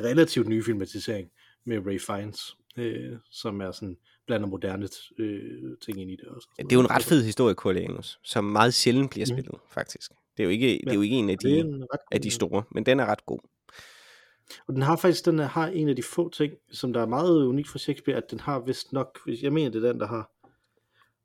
[0.00, 1.30] relativt nye filmatisering
[1.64, 4.88] med Ray Fiennes, øh, som er sådan blander moderne
[5.18, 6.48] øh, ting ind i det også.
[6.58, 9.36] Det er jo en ret fed historie, Coriolanus, som meget sjældent bliver Mhm.
[9.36, 10.10] spillet, faktisk.
[10.36, 12.62] Det er jo ikke, det er jo ikke en af de, en af de store,
[12.70, 13.38] men den er ret god.
[14.68, 17.06] Og den har faktisk den er, har en af de få ting, som der er
[17.06, 20.00] meget unikt for Shakespeare, at den har vist nok, hvis jeg mener, det er den,
[20.00, 20.30] der har,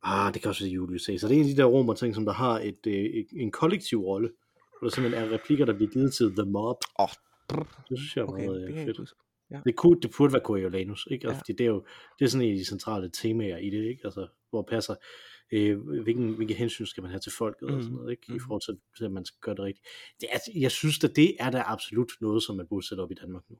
[0.04, 2.16] ah, det kan også være Julius Caesar, det er en af de der romer ting,
[2.16, 4.30] som der har et, øh, et, en kollektiv rolle,
[4.80, 6.78] hvor der simpelthen er replikker, der bliver givet til The Mob.
[7.00, 7.08] Åh,
[7.90, 8.98] Det synes jeg er okay, meget det øh, jeg fedt.
[8.98, 9.16] huske.
[9.66, 11.28] Det, kunne, det burde være Coriolanus, ikke?
[11.28, 11.34] Ja.
[11.34, 11.40] Ja.
[11.40, 11.84] Fordi det er jo
[12.20, 14.02] det er sådan en af de centrale temaer i det, ikke?
[14.06, 14.96] Altså, hvor passer,
[15.52, 17.74] øh, hvilken, hvilke hensyn skal man have til folket mm.
[17.76, 18.02] og sådan Mhm.
[18.02, 18.24] noget, ikke?
[18.28, 18.40] I Mhm.
[18.40, 19.88] forhold til, til, at man skal gøre det rigtigt.
[20.22, 23.12] Det er, jeg synes, at det er da absolut noget, som man burde sætte op
[23.12, 23.58] i Danmark nu.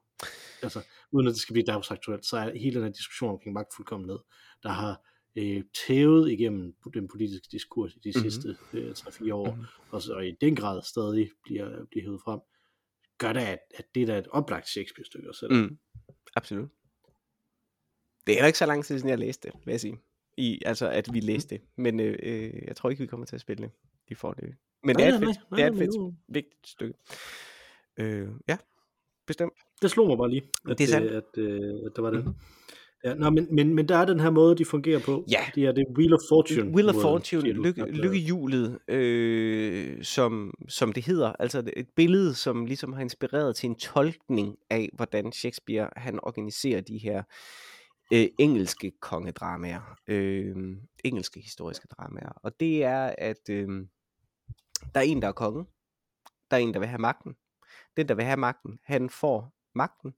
[0.64, 4.20] Altså, uden at det skal blive dagsaktuelt, så er hele den her diskussion omkring magtfuldkommenhed,
[4.64, 8.30] der har øh, tævet igennem den politiske diskurs i de mm-hmm.
[8.32, 9.66] sidste øh, 3-4 år, mm-hmm.
[9.92, 12.40] og, og i den grad stadig bliver, bliver hævet frem,
[13.18, 15.56] gør da, at, at det er da et oplagt Shakespeare-stykke at sætte.
[15.56, 15.78] Mm,
[16.36, 16.70] absolut.
[18.28, 19.98] Det er heller ikke så lang tid siden, jeg læste det, vil jeg sige.
[20.38, 21.64] I, altså, at vi læste det.
[21.78, 23.72] Men øh, øh, jeg tror ikke, vi kommer til at spille det.
[24.10, 24.44] De får det.
[24.84, 27.00] Men det er et Nej, fedt, nej, nej, det er et fedt vigtigt stykke.
[28.00, 28.58] Øh, ja,
[29.28, 29.54] bestemt.
[29.82, 31.12] Det slog mig bare lige, at, Det er sandt.
[31.12, 32.26] øh, at, øh, at der var det.
[32.26, 32.34] Mhm.
[33.04, 35.26] Ja, nå, men, men, men der er den her måde, de fungerer på.
[35.32, 35.40] Ja.
[35.56, 36.72] Det er det Wheel of Fortune.
[36.72, 41.34] Wheel of Fortune, lykke, lykkehjulet, øh, som, som det hedder.
[41.40, 46.82] Altså et billede, som ligesom har inspireret til en tolkning af, hvordan Shakespeare han organiserer
[46.82, 47.24] de her øh,
[48.14, 50.00] Øh, engelske kongedramaer.
[50.08, 52.32] Øh, engelske historiske dramaer.
[52.36, 53.88] Og det er, at øh,
[54.94, 55.66] der er en, der er konge.
[56.52, 57.36] Der er en, der vil have magten.
[57.98, 60.14] Den, der vil have magten, han får magten.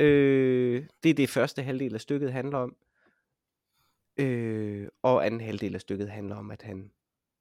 [0.00, 2.76] Øh, det er det første halvdel af stykket handler om.
[4.16, 6.90] Øh, og anden halvdel af stykket handler om, at han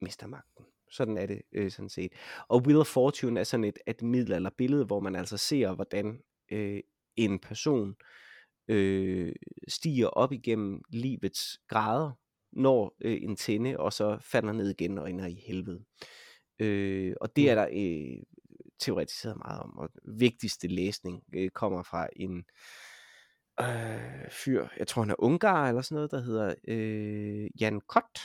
[0.01, 0.65] mister magten.
[0.89, 2.13] Sådan er det øh, sådan set.
[2.47, 6.79] Og Wheel of Fortune er sådan et, et middelalderbillede, hvor man altså ser, hvordan øh,
[7.15, 7.95] en person øh,
[9.67, 12.11] stiger op igennem livets grader,
[12.51, 15.83] når øh, en tinde, og så falder ned igen og ender i helvede.
[16.59, 18.23] Øh, og det er der øh,
[18.79, 19.77] teoretiseret meget om.
[19.77, 22.45] Og vigtigste læsning øh, kommer fra en
[23.61, 28.19] øh, fyr, jeg tror han er ungar eller sådan noget, der hedder øh, Jan Kott,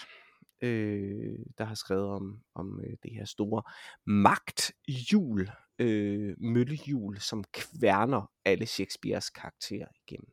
[0.63, 3.63] øh, der har skrevet om, om øh, det her store
[4.07, 5.51] magthjul,
[5.81, 10.29] øh, møllehjul, som kværner alle Shakespeares karakterer igennem.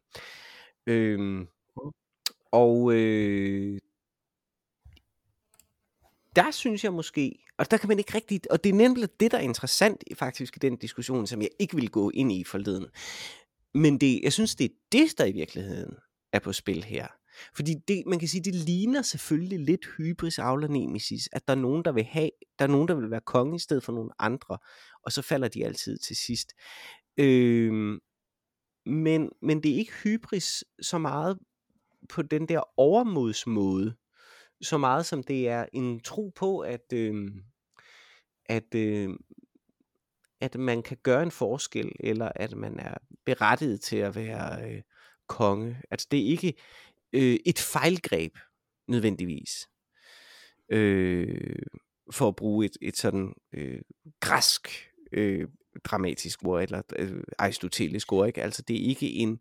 [0.88, 1.48] Øh,
[2.52, 3.80] og øh,
[6.36, 9.32] der synes jeg måske, og der kan man ikke rigtigt, og det er nemlig det,
[9.32, 12.86] der er interessant faktisk i den diskussion, som jeg ikke vil gå ind i forleden.
[13.74, 15.96] Men det, jeg synes, det er det, der i virkeligheden
[16.34, 17.08] er på spil her.
[17.56, 21.58] Fordi det, man kan sige, det ligner selvfølgelig lidt hybris aula nemesis, at der er
[21.60, 24.12] nogen, der vil have, der er nogen, der vil være konge i stedet for nogle
[24.20, 24.58] andre,
[25.04, 26.54] og så falder de altid til sidst.
[27.18, 28.00] Øh,
[28.86, 31.38] men, men det er ikke hybris så meget
[32.10, 33.96] på den der overmodsmåde,
[34.62, 37.32] så meget som det er en tro på, at, øh,
[38.46, 39.10] at, øh,
[40.42, 42.94] at man kan gøre en forskel, eller at man er
[43.26, 44.82] berettiget til at være øh,
[45.28, 45.82] konge.
[45.92, 46.54] Altså det er ikke
[47.14, 48.38] øh, et fejlgreb
[48.88, 49.68] nødvendigvis.
[50.72, 51.60] Øh,
[52.12, 53.82] for at bruge et, et sådan øh,
[54.20, 55.48] græsk øh,
[55.84, 58.44] dramatisk ord, eller øh, aristotelisk ord, ikke?
[58.44, 59.40] Altså det er ikke en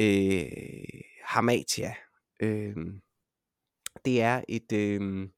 [0.00, 1.94] øh, hamatia.
[2.42, 2.76] Øh,
[4.04, 5.28] det er et øh,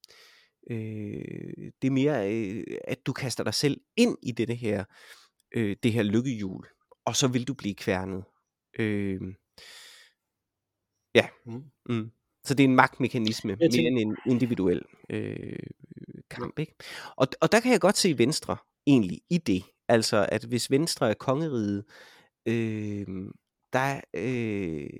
[0.70, 4.84] øh, det er mere øh, at du kaster dig selv ind i det her
[5.54, 6.66] øh, det her lykkehjul
[7.04, 8.24] og så vil du blive kværnet
[8.78, 9.20] øh,
[11.14, 11.62] ja Mm.
[11.88, 12.10] mm.
[12.44, 15.56] så det er en magtmekanisme mere tænker- end en individuel øh,
[16.30, 16.74] kamp ikke
[17.16, 21.10] og, og der kan jeg godt se Venstre egentlig i det altså at hvis Venstre
[21.10, 21.84] er kongeriget
[22.46, 23.06] øh,
[23.72, 24.90] der øh,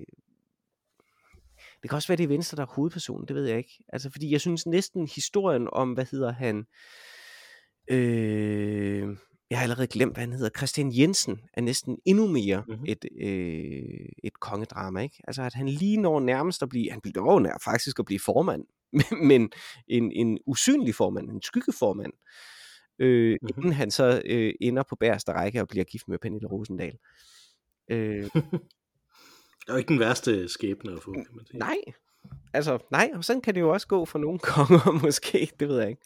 [1.81, 3.83] det kan også være, det er Venstre, der er hovedpersonen, det ved jeg ikke.
[3.87, 6.65] Altså, fordi jeg synes næsten historien om, hvad hedder han,
[7.91, 9.17] øh,
[9.49, 12.71] jeg har allerede glemt, hvad han hedder, Christian Jensen, er næsten endnu mere Mhm.
[12.71, 12.85] mm-hmm.
[12.87, 15.21] et, øh, et kongedrama, ikke?
[15.27, 18.63] Altså, at han lige når nærmest at blive, han bliver nær faktisk at blive formand
[19.29, 19.51] men
[19.87, 22.13] en, en usynlig formand, en skyggeformand,
[22.99, 23.49] øh, Mhm.
[23.57, 26.97] inden han så øh, ender på bærste række og bliver gift med Pernille Rosendal.
[27.91, 28.23] Øh,
[29.59, 31.59] Det er jo ikke den værste skæbne at få, kan man sige.
[31.59, 31.77] nej,
[32.53, 35.79] altså nej, og sådan kan det jo også gå for nogle konger måske, det ved
[35.79, 36.01] jeg ikke.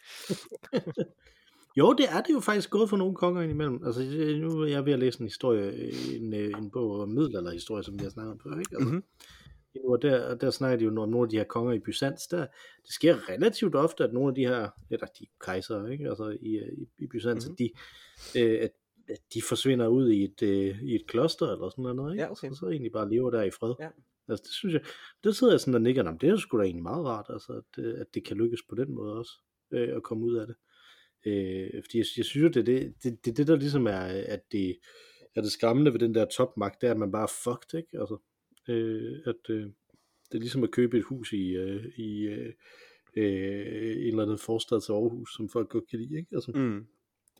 [1.75, 3.85] Jo, det er det jo faktisk gået for nogle konger indimellem.
[3.85, 4.01] Altså,
[4.41, 7.99] nu er jeg ved at læse en historie, en, øh, en bog om middelalderhistorie, som
[7.99, 8.75] vi har snakket om før, ikke?
[8.75, 8.95] Altså, Mhm.
[8.95, 9.89] mm-hmm.
[9.89, 12.27] og der, og der snakker de jo om nogle af de her konger i Byzans,
[12.27, 12.39] der,
[12.85, 16.09] det sker relativt ofte, at nogle af de her, eller de kejser, ikke?
[16.09, 17.51] Altså i, øh, i, i Byzans, Mhm.
[17.59, 17.69] mm-hmm.
[18.35, 18.71] at, de, øh, at,
[19.09, 22.23] at de forsvinder ud i et, øh, i et kloster eller sådan noget, ikke?
[22.23, 22.49] Ja, okay.
[22.49, 23.73] Så, så egentlig bare lever der i fred.
[23.79, 23.89] Ja.
[24.27, 24.81] Altså, det synes jeg,
[25.23, 27.53] det sidder jeg sådan og nikker, om det er sgu da egentlig meget rart, altså,
[27.53, 29.31] at, øh, at det kan lykkes på den måde også,
[29.71, 30.55] øh, at komme ud af det.
[31.25, 33.99] Øh, fordi jeg, jeg synes det er det, det, det, det, der ligesom er,
[34.35, 34.77] at det,
[35.35, 37.99] er det skræmmende ved den der topmagt, det er, at man bare er fucked, ikke?
[37.99, 38.17] Altså,
[38.67, 39.65] øh, at øh,
[40.31, 42.53] det er ligesom at købe et hus i, øh, i øh,
[43.15, 46.29] øh, en eller anden forstad til Aarhus, som folk godt kan lide, ikke?
[46.35, 46.87] Altså, mm.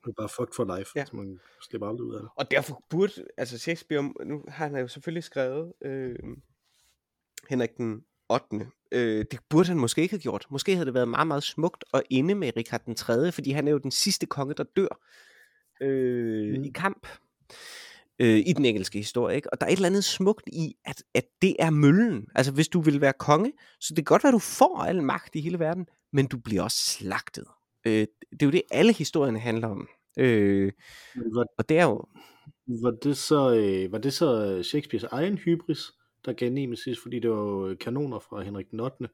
[0.04, 1.00] Det er bare fucked for life, Ja.
[1.02, 1.06] ja.
[1.06, 2.30] så man slipper aldrig ud af det.
[2.36, 6.16] Og derfor burde, altså Shakespeare, nu har han jo selvfølgelig skrevet øh,
[7.50, 8.46] Henrik den 8.
[8.94, 10.46] Øh, det burde han måske ikke have gjort.
[10.50, 13.68] Måske havde det været meget, meget smukt at ende med Richard den 3., fordi han
[13.68, 15.00] er jo den sidste konge, der dør
[15.82, 16.64] øh, mm.
[16.64, 17.08] I kamp
[18.20, 19.36] øh, i den engelske historie.
[19.36, 19.54] Ikke?
[19.54, 22.28] Og der er et eller andet smukt i, at, at det er møllen.
[22.36, 25.04] Altså hvis du vil være konge, så det kan godt være, at du får al
[25.04, 27.46] magt i hele verden, men du bliver også slagtet.
[27.86, 29.88] Øh, det er jo det, alle historierne handler om.
[30.20, 30.72] Øh,
[31.16, 32.06] var, og det er jo,
[32.68, 35.92] var, det så, øh, var det så Shakespeares egen hybris,
[36.26, 39.10] der gav nemesis, fordi det var jo kanoner fra Henrik den 8.,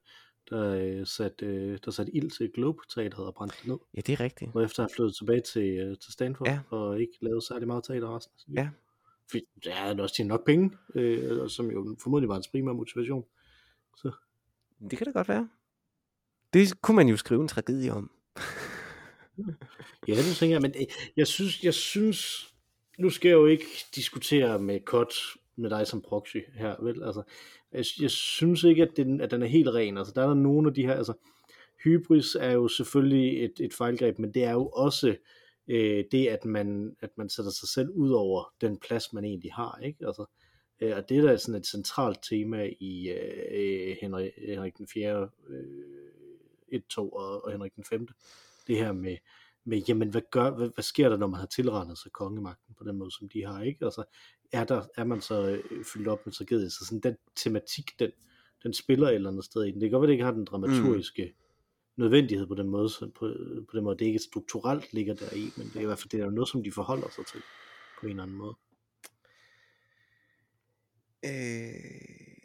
[0.49, 3.77] der øh, satte øh, der sat ild til Globe Teateret og brændte det ned.
[3.95, 4.51] ja det er rigtigt.
[4.55, 6.59] Og efter at have flyttet tilbage til, øh, til Stanford, Ja.
[6.69, 8.53] og ikke lavet særlig meget teater resten af sit.
[8.55, 8.69] Ja.
[9.31, 13.25] Fordi der havde også tjent nok penge, øh, som jo formodentlig var hans primære motivation.
[13.97, 14.11] Så
[14.89, 15.49] Det kan det godt være.
[16.53, 18.11] Det kunne man jo skrive en tragedie om.
[20.07, 20.85] ja, det tænker jeg, men øh,
[21.17, 22.47] jeg synes, jeg synes,
[22.99, 25.13] nu skal jeg jo ikke diskutere med Kot
[25.59, 27.03] med dig som proxy her, vel?
[27.03, 27.23] Altså,
[27.71, 29.97] jeg, jeg synes ikke, at den, at den er helt ren.
[29.97, 31.13] Altså, der er der nogle af de her, altså,
[31.83, 35.15] hybris er jo selvfølgelig et, et fejlgreb, men det er jo også
[35.67, 39.53] øh, det, at man, at man sætter sig selv ud over den plads, man egentlig
[39.53, 40.07] har, ikke?
[40.07, 40.25] Altså,
[40.79, 45.29] øh, og det er da sådan et centralt tema i øh, Henrik, Henrik den 4.,
[45.49, 45.63] øh,
[46.71, 48.07] 1, 2 og, og Henrik den 5.
[48.67, 49.17] Det her med,
[49.63, 52.83] med jamen, hvad, gør, hvad, hvad sker der, når man har tilrendet sig kongemagten på
[52.83, 53.85] den måde, som de har, ikke?
[53.85, 54.03] Altså,
[54.51, 56.69] er, der, er man så øh, fyldt op med tragedie?
[56.69, 58.11] Så sådan den tematik, den,
[58.63, 59.81] den spiller et eller andet sted i den.
[59.81, 62.03] Det kan godt være, det ikke har den dramaturgiske mm.
[62.03, 63.33] nødvendighed på den måde, så på,
[63.69, 66.09] på den måde, det ikke strukturelt ligger der i, men det er i hvert fald
[66.09, 67.41] det er noget, som de forholder sig til
[67.99, 68.55] på en eller anden måde.
[71.25, 72.39] Øh,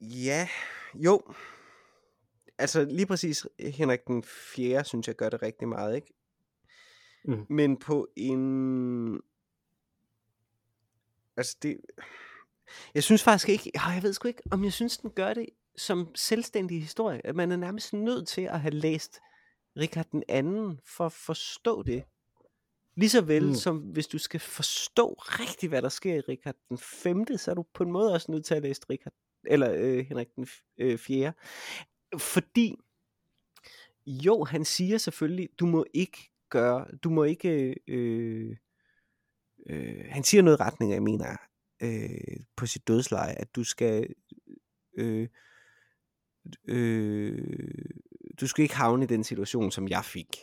[0.00, 0.48] ja,
[0.94, 1.22] jo.
[2.58, 4.22] Altså lige præcis Henrik den
[4.54, 4.84] 4.
[4.84, 6.14] synes jeg gør det rigtig meget, ikke?
[7.24, 7.46] Mm.
[7.48, 9.20] Men på en...
[11.40, 11.76] Altså det...
[12.94, 13.70] Jeg synes faktisk ikke...
[13.74, 17.26] Jeg ved sgu ikke, om jeg synes, den gør det som selvstændig historie.
[17.26, 19.20] At man er nærmest nødt til at have læst
[19.76, 22.04] Richard den anden for at forstå det.
[22.96, 23.54] Lige så vel mm.
[23.54, 27.54] Som hvis du skal forstå rigtigt, hvad der sker i Richard den 5., så er
[27.54, 29.12] du på en måde også nødt til at læse Richard,
[29.46, 31.32] eller øh, Henrik den f- øh, 4.
[32.18, 32.76] Fordi,
[34.06, 38.56] jo, han siger selvfølgelig, du må ikke gøre, du må ikke, øh,
[39.66, 41.36] øh, han siger noget i retning af, jeg mener,
[41.82, 44.06] øh, på sit dødsleje, at du skal,
[44.98, 45.28] øh,
[46.68, 47.38] øh,
[48.40, 50.36] du skal ikke havne i den situation, som jeg fik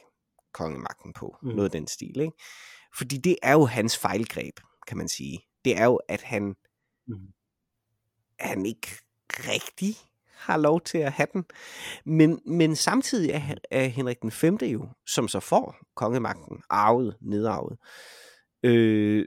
[0.54, 1.38] kongemagten på.
[1.44, 1.50] Mm.
[1.50, 2.38] Noget af den stil, ikke?
[2.98, 5.40] Fordi det er jo hans fejlgreb, kan man sige.
[5.66, 6.56] Det er jo, at han,
[7.08, 7.28] Mm.
[8.40, 8.88] han ikke
[9.30, 9.96] rigtig
[10.34, 11.46] har lov til at have den.
[12.06, 14.56] Men, men samtidig er, er Henrik den 5.
[14.56, 17.88] jo, som så får kongemagten, arvet, nedarvet, øh,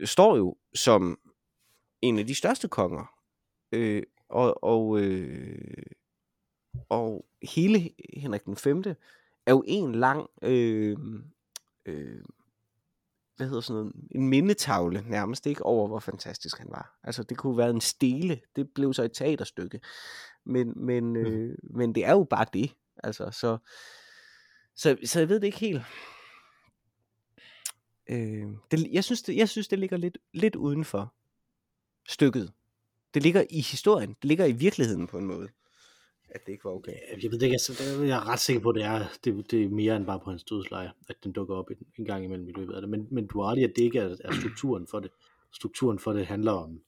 [0.07, 1.18] står jo som
[2.03, 3.14] en af de største konger.
[3.72, 5.83] Øh, og, og, øh,
[6.88, 8.85] og hele Henrik den 5.
[9.46, 10.96] er jo en lang øh,
[11.87, 12.22] øh,
[13.37, 16.98] hvad hedder sådan noget, en mindetavle nærmest ikke over, hvor fantastisk han var.
[17.03, 19.81] Altså det kunne være en stele, det blev så et teaterstykke.
[20.44, 22.74] Men, men, øh, men det er jo bare det.
[23.05, 23.59] Altså, så,
[24.76, 25.83] så, så jeg ved det ikke helt.
[28.11, 31.14] Øh, det, jeg, synes, det, jeg synes, det ligger lidt, lidt uden for
[32.09, 32.53] stykket.
[33.14, 34.09] Det ligger i historien.
[34.09, 35.49] Det ligger i virkeligheden på en måde.
[36.29, 36.92] At det ikke var okay.
[37.23, 39.05] Jeg ved det ikke, altså, det er- jeg er ret sikker på, at det er,
[39.25, 42.05] det, det er mere end bare på hans dødsleje, at den dukker op en, en
[42.05, 42.90] gang imellem i løbet af det.
[42.90, 45.11] Men, men du har ret i, at det ikke er, er strukturen for det.
[45.53, 46.81] Strukturen for det handler om,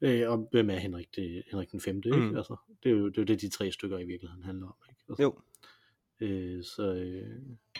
[0.00, 1.96] øh, om hvem er Henrik, det, Henrik den 5.
[1.96, 2.16] Ikke?
[2.16, 2.36] Mm.
[2.36, 4.74] Altså, det, er jo, det er jo det, de tre stykker i virkeligheden handler om.
[4.90, 5.00] Ikke?
[5.08, 5.34] Altså, Jo.
[6.20, 7.22] Øh, så øh,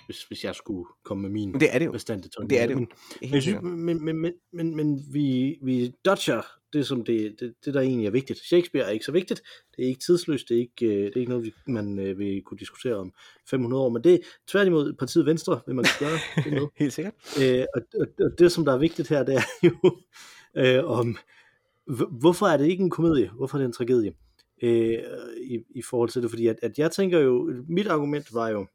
[0.06, 1.92] hvis, hvis jeg skulle komme med min det er det jo.
[1.92, 2.50] bestandte tolkning.
[2.50, 2.78] Det er det jo.
[2.78, 2.88] Men,
[3.30, 3.62] men, sikkert.
[3.62, 8.06] men, men, men, men, men vi, vi dodger det, som det, det, det, der egentlig
[8.06, 8.38] er vigtigt.
[8.38, 9.42] Shakespeare er ikke så vigtigt.
[9.76, 10.48] Det er ikke tidsløst.
[10.48, 13.12] Det er ikke, øh, det er ikke noget, man øh, vil kunne diskutere om
[13.50, 13.88] 500 år.
[13.88, 14.18] Men det er
[14.48, 16.66] tværtimod partiet Venstre, vil man gøre det med.
[16.82, 17.14] Helt sikkert.
[17.42, 19.96] Øh, og, og, og det, som der er vigtigt her, det er jo,
[20.56, 21.16] øh, om,
[22.20, 23.30] hvorfor er det ikke en komedie?
[23.36, 24.12] Hvorfor er det en tragedie?
[24.62, 24.98] Øh,
[25.42, 28.66] i, I forhold til det, fordi at, at jeg tænker jo, mit argument var jo,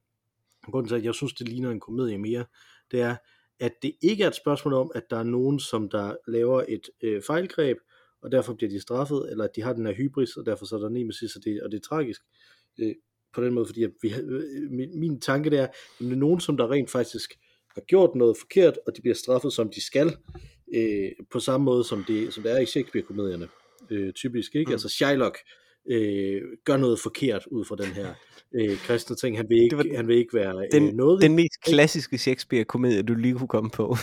[0.64, 2.46] grunden til, at jeg synes, det ligner en komedie mere,
[2.92, 3.16] det er,
[3.60, 6.90] at det ikke er et spørgsmål om, at der er nogen, som der laver et
[7.04, 7.78] øh, fejlgreb,
[8.22, 10.76] og derfor bliver de straffet, eller at de har den her hybris, og derfor så
[10.76, 12.22] er der nemesis, og det, og det er tragisk.
[12.80, 12.96] Øh,
[13.34, 16.16] på den måde, fordi at vi, øh, min, min tanke det er, at det er
[16.16, 17.32] nogen, som der rent faktisk
[17.76, 20.18] har gjort noget forkert, og de bliver straffet, som de skal,
[20.76, 23.48] øh, på samme måde, som det, som det er i Shakespeare-komedierne,
[23.90, 24.70] øh, typisk, ikke?
[24.70, 24.70] Mm.
[24.70, 24.74] Mm.
[24.74, 25.62] Altså Shylock øh,
[26.66, 28.14] gør noget forkert ud fra den her
[28.56, 29.38] øh, kristne ting.
[29.38, 31.22] Han vil ikke, Det var han vil ikke være Den, øh, noget.
[31.22, 33.96] den mest klassiske Shakespeare-komedie, du lige kunne komme på.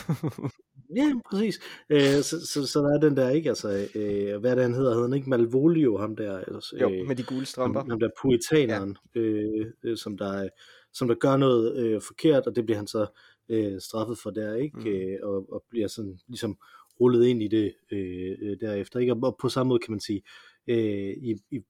[0.97, 1.61] Ja, præcis.
[1.91, 3.49] Øh, så, så, så der er den der, ikke?
[3.49, 4.91] Altså, øh, hvad er det, han hedder?
[4.91, 6.41] Hedder han ikke Malvolio, ham der?
[6.81, 7.85] Jo, øh, med de gule ham, strømper.
[7.89, 9.21] ham der puritaneren, ja.
[9.21, 10.49] øh, øh, som, der,
[10.93, 13.07] som der gør noget øh, forkert, og det bliver han så
[13.49, 14.79] øh, straffet for der, ikke?
[14.79, 14.87] Mm.
[14.87, 16.59] Øh, og, og bliver sådan ligesom
[17.01, 19.13] rullet ind i det øh, øh, derefter, ikke?
[19.13, 20.23] Og på samme måde kan man sige,
[20.69, 21.61] øh, i, i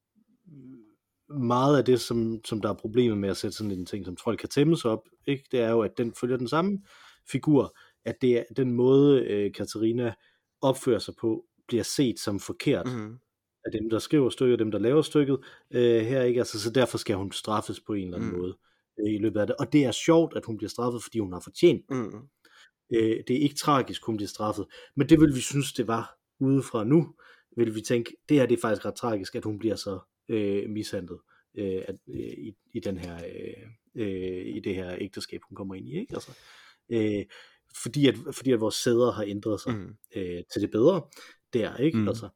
[1.38, 4.16] meget af det, som, som der er problemet med at sætte sådan en ting som
[4.16, 5.44] trold kan tæmmes op, ikke?
[5.52, 6.78] det er jo, at den følger den samme
[7.30, 10.14] figur, at det er den måde, øh, Katarina
[10.62, 13.18] opfører sig på, bliver set som forkert Mm.
[13.64, 15.38] af dem, der skriver stykket, dem, der laver stykket
[15.70, 16.40] øh, her, ikke?
[16.40, 18.38] Altså, så derfor skal hun straffes på en eller anden mm.
[18.38, 18.56] måde
[19.00, 19.56] øh, i løbet af det.
[19.56, 21.84] Og det er sjovt, at hun bliver straffet, fordi hun har fortjent.
[21.90, 22.14] Mm.
[22.94, 24.66] Øh, det er ikke tragisk, hun bliver straffet.
[24.96, 27.14] Men det vil vi synes, det var udefra nu.
[27.58, 30.70] Vil vi tænke, det her det er faktisk ret tragisk, at hun bliver så øh,
[30.70, 31.18] mishandlet
[31.58, 35.74] øh, at, øh, i, i, den her, øh, øh, i det her ægteskab, hun kommer
[35.74, 35.98] ind i.
[36.00, 36.14] Ikke?
[36.14, 36.30] Altså,
[36.92, 37.24] øh,
[37.82, 39.94] fordi, at, fordi at vores sæder har ændret sig Mm.
[40.16, 41.02] øh, til det bedre
[41.52, 41.98] der, ikke?
[41.98, 42.08] Mm.
[42.08, 42.28] Altså,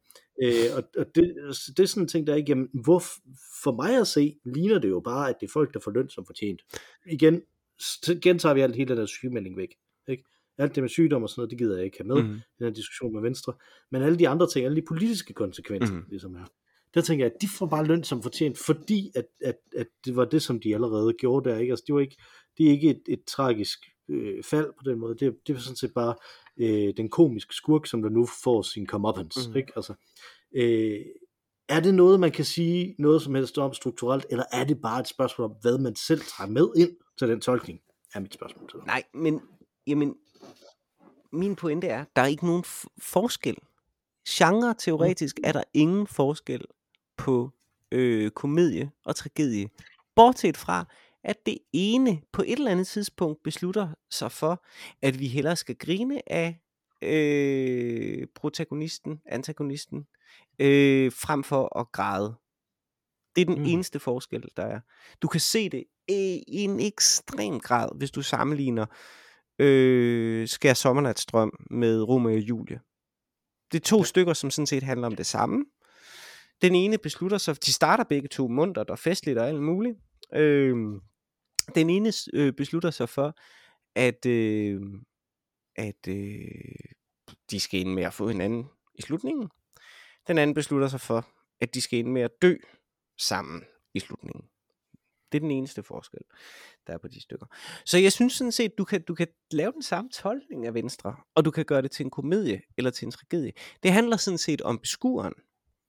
[0.43, 1.35] øh, og, og det,
[1.77, 2.99] det er sådan en ting, der ikke, jamen, hvor,
[3.63, 6.09] for mig at se, ligner det jo bare, at det er folk, der får løn
[6.09, 6.61] som fortjent.
[7.11, 7.41] Igen,
[8.21, 9.69] gentager vi alt hele den der sygemelding væk,
[10.07, 10.23] ikke?
[10.57, 12.29] Alt det med sygdom og sådan noget, det gider jeg ikke have med, mm.
[12.29, 13.53] Den her diskussion med Venstre.
[13.91, 16.05] Men alle de andre ting, alle de politiske konsekvenser, mm.
[16.09, 16.45] ligesom her,
[16.93, 20.15] der tænker jeg, at de får bare løn som fortjent, fordi at, at, at det
[20.15, 21.71] var det, som de allerede gjorde der, ikke?
[21.71, 22.17] Altså, det var ikke,
[22.57, 25.75] det er ikke et, et tragisk øh, fald på den måde, det, det er sådan
[25.75, 26.15] set bare
[26.57, 29.55] øh, den komiske skurk, som der nu får sin comeuppance, mm.
[29.55, 29.71] ikke?
[29.75, 29.93] Altså,
[30.55, 30.99] øh,
[31.69, 34.99] er det noget, man kan sige noget som helst om strukturelt, eller er det bare
[34.99, 37.79] et spørgsmål om, hvad man selv tager med ind til den tolkning,
[38.15, 38.85] er mit spørgsmål til dig.
[38.85, 39.41] Nej, men
[39.87, 40.15] jamen,
[41.33, 42.63] min pointe er, der er ikke nogen
[42.97, 43.57] forskel.
[44.29, 46.65] Genre teoretisk er der ingen forskel
[47.17, 47.49] på
[47.91, 49.69] øh, komedie og tragedie.
[50.15, 50.85] Bortset fra,
[51.23, 54.63] at det ene på et eller andet tidspunkt beslutter sig for,
[55.01, 56.59] at vi hellere skal grine af
[57.01, 60.07] øh, protagonisten, antagonisten,
[60.59, 62.35] øh, frem for at græde.
[63.35, 63.61] Det er den Mm.
[63.61, 63.67] mm.
[63.67, 64.79] eneste forskel, der er.
[65.21, 69.22] Du kan se det i i en ekstrem grad, hvis du sammenligner øh,
[70.49, 72.79] Skær Sommernatsstrøm med Romeo og Julie.
[73.71, 74.03] Det er to ja.
[74.03, 75.65] stykker, som sådan set handler om det samme.
[76.61, 79.97] Den ene beslutter sig, de starter begge to muntert og festligt og alt muligt.
[80.33, 80.75] Øh,
[81.75, 83.37] den ene øh, beslutter sig for,
[83.95, 84.81] at, øh,
[85.75, 86.45] at øh,
[87.51, 89.49] de skal ind med at få hinanden i slutningen.
[90.27, 91.27] Den anden beslutter sig for,
[91.61, 92.55] at de skal ind med at dø
[93.17, 93.63] sammen
[93.93, 94.49] i slutningen.
[95.33, 96.19] Det er den eneste forskel,
[96.87, 97.45] der er på de stykker.
[97.85, 101.15] Så jeg synes sådan set, du kan, du kan lave den samme tolkning af Venstre,
[101.35, 103.51] og du kan gøre det til en komedie eller til en tragedie.
[103.83, 105.33] Det handler sådan set om beskueren.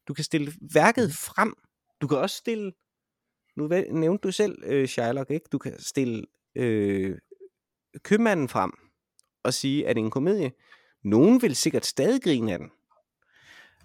[0.09, 1.55] Du kan stille værket frem.
[2.01, 2.73] Du kan også stille,
[3.57, 5.47] nu nævnte du selv øh, Shylock, ikke?
[5.53, 7.19] Du kan stille øh,
[8.03, 8.73] købmanden frem
[9.43, 10.53] og sige, at det er en komedie.
[11.03, 12.71] Nogen vil sikkert stadig grine af den.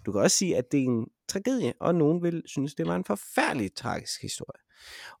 [0.06, 2.96] Du kan også sige, at det er en tragedie, og nogen vil synes, det var
[2.96, 4.60] en forfærdelig tragisk historie.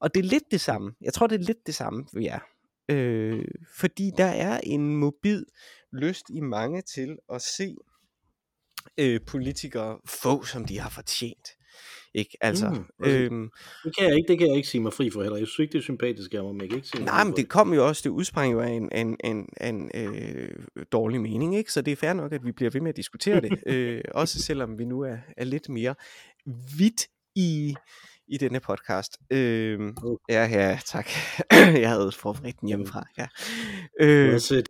[0.00, 0.92] Og det er lidt det samme.
[1.00, 2.38] Jeg tror, det er lidt det samme, vi er.
[2.90, 3.44] Øh,
[3.76, 5.44] fordi der er en mobil
[5.92, 7.76] lyst i mange til at se
[8.98, 11.48] øh, politikere få, som de har fortjent.
[12.14, 12.36] Ikke?
[12.40, 13.14] Altså, Mm, præcis.
[13.14, 13.50] øhm,
[13.84, 15.38] Det kan jeg ikke, det kan jeg ikke sige mig fri for heller.
[15.38, 17.36] Jeg synes ikke, det er sympatisk af mig, men jeg kan ikke sige nej, men
[17.36, 20.48] det kom jo også, det udsprang jo af en, en, en, en øh,
[20.92, 21.72] dårlig mening, ikke?
[21.72, 24.42] så det er fair nok, at vi bliver ved med at diskutere det, øh, også
[24.42, 25.94] selvom vi nu er, er lidt mere
[26.78, 27.74] vidt i,
[28.30, 29.18] i denne podcast.
[29.30, 29.80] Øh,
[30.28, 31.08] ja, ja, tak.
[31.82, 33.04] jeg havde forberedt den hjemmefra.
[33.18, 33.26] Ja.
[34.00, 34.64] Øh, det er også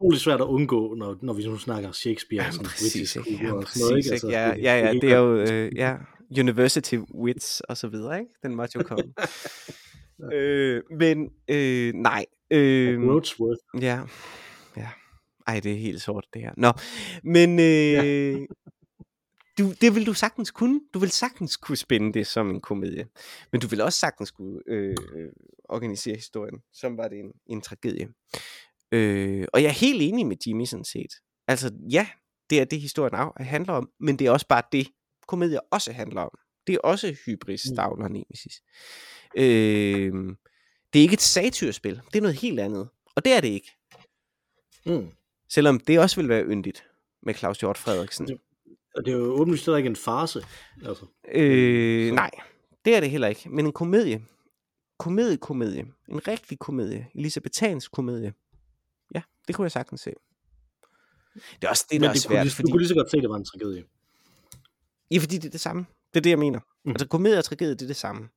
[0.00, 3.30] utrolig svært at undgå, når, når vi nu snakker Shakespeare og Jamen, præcis, ikke?
[3.32, 3.96] Jamen, noget, ikke?
[3.98, 4.10] ikke?
[4.12, 5.96] Altså, Ja, det- ja, ja, er jo, øh, ja,
[6.38, 8.32] university wits og så videre, ikke?
[8.42, 9.12] Den måtte jo komme.
[10.34, 12.24] øh, men øh, nej.
[12.50, 13.60] Øh, Roadsworth.
[13.82, 14.00] ja,
[14.76, 14.88] ja.
[15.46, 16.52] Ej, det er helt sort, det her.
[16.56, 16.72] Nå,
[17.24, 18.46] men øh,
[19.60, 20.80] du, det vil du sagtens kunne.
[20.94, 23.06] Du vil sagtens kunne spænde det som en komedie.
[23.52, 24.96] Men du vil også sagtens kunne øh,
[25.68, 28.08] organisere historien, som var det en, en tragedie.
[28.92, 31.12] Øh, og jeg er helt enig med Jimmy sådan set.
[31.48, 32.08] Altså, ja,
[32.50, 34.88] det er det, historien handler om, men det er også bare det,
[35.28, 36.38] komedier også handler om.
[36.66, 37.74] Det er også hybris, Mm.
[37.74, 38.62] stavler nemesis.
[39.36, 40.36] Øh,
[40.92, 42.00] det er ikke et satyrspil.
[42.12, 42.88] Det er noget helt andet.
[43.16, 43.70] Og det er det ikke.
[44.86, 45.08] Mm.
[45.48, 46.84] Selvom det også vil være yndigt
[47.22, 48.26] med Claus Hjort Frederiksen.
[48.94, 50.44] Og det er jo åbenlyst heller ikke en farse.
[50.86, 51.06] Altså.
[51.34, 52.30] Øh, Så- nej,
[52.84, 53.48] det er det heller ikke.
[53.50, 54.24] Men en komedie.
[54.98, 55.86] Komedie-komedie.
[56.08, 57.08] En rigtig komedie.
[57.14, 58.32] Elisabethans komedie.
[59.14, 60.10] Ja, det kunne jeg sagtens se.
[61.34, 62.88] Det er også det, der Men er det kunne, svært, lige- fordi, du kunne lige
[62.88, 63.84] så godt se, at det var en tragedie.
[65.10, 65.86] ja, fordi det er det samme.
[66.14, 66.60] Det er det, jeg mener.
[66.84, 66.90] Mm.
[66.90, 68.28] Altså, komedie og tragedie, det er det samme.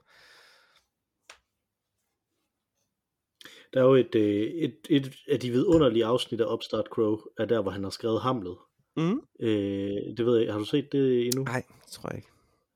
[3.74, 7.46] Der er jo et, øh, et, et af de vidunderlige afsnit af Upstart Crow, er
[7.46, 8.58] der, hvor han har skrevet Hamlet.
[8.98, 9.22] Mm.
[9.40, 11.44] Øh, det ved jeg, har du set det endnu?
[11.44, 12.28] Nej, det tror jeg ikke.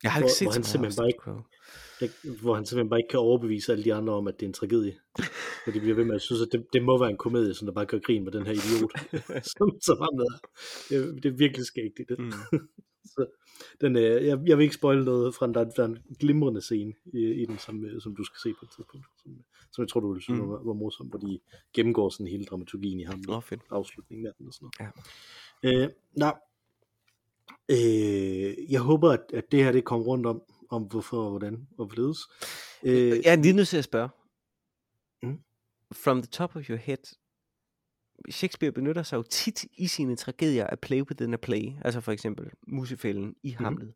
[0.03, 1.41] Jeg har Hvor- ikke set hvor han simpelthen bare Crow.
[2.01, 2.09] Jeg,
[2.41, 4.53] hvor han simpelthen bare ikke kan overbevise alle de andre om, at det er en
[4.53, 4.95] tragedie.
[5.63, 7.65] For de bliver ved med at synes, at det, det må være en komedie, som
[7.65, 8.91] der bare gør grin med den her idiot,
[9.57, 10.37] som, som ham der.
[10.89, 12.19] Det, det er virkelig skægt i det.
[12.19, 12.31] Mm.
[13.15, 13.25] Så
[13.81, 16.61] den, øh, jeg, jeg vil ikke spoil noget fra den, der, der er en glimrende
[16.61, 19.05] scene i, i den, som, øh, som du skal se på et tidspunkt.
[19.23, 19.31] Som,
[19.71, 20.49] som jeg tror, du vil synes Mm.
[20.49, 21.39] var, var morsom, hvor de
[21.73, 23.23] gennemgår sådan hele dramaturgien i ham.
[23.29, 23.61] Åh, fedt.
[23.69, 24.87] afslutningen af den og sådan Ja.
[25.63, 26.33] Øh, nej.
[27.69, 31.67] Øh, jeg håber, at, at det her det kommer rundt om, om hvorfor og hvordan
[31.77, 32.17] og hvorledes.
[32.83, 34.09] Øh, Jeg er lige nødt til at spørge.
[35.23, 35.39] Mm.
[35.91, 36.97] From the top of your head,
[38.29, 41.71] Shakespeare benytter sig jo tit i sine tragedier af play within a play.
[41.85, 43.63] Altså for eksempel musefælden i Mhm.
[43.65, 43.93] Hamlet.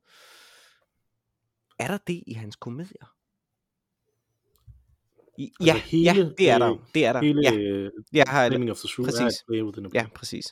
[1.80, 3.16] Er der det i hans komedier?
[5.38, 6.72] I, ja, Altså hele, ja, det er der.
[6.72, 6.82] øh, jo.
[6.96, 7.22] Det er der.
[7.22, 9.40] Hele ja, øh, jeg har, Flaming of the Shrew er præcis.
[9.40, 10.46] et play within a ja, præcis.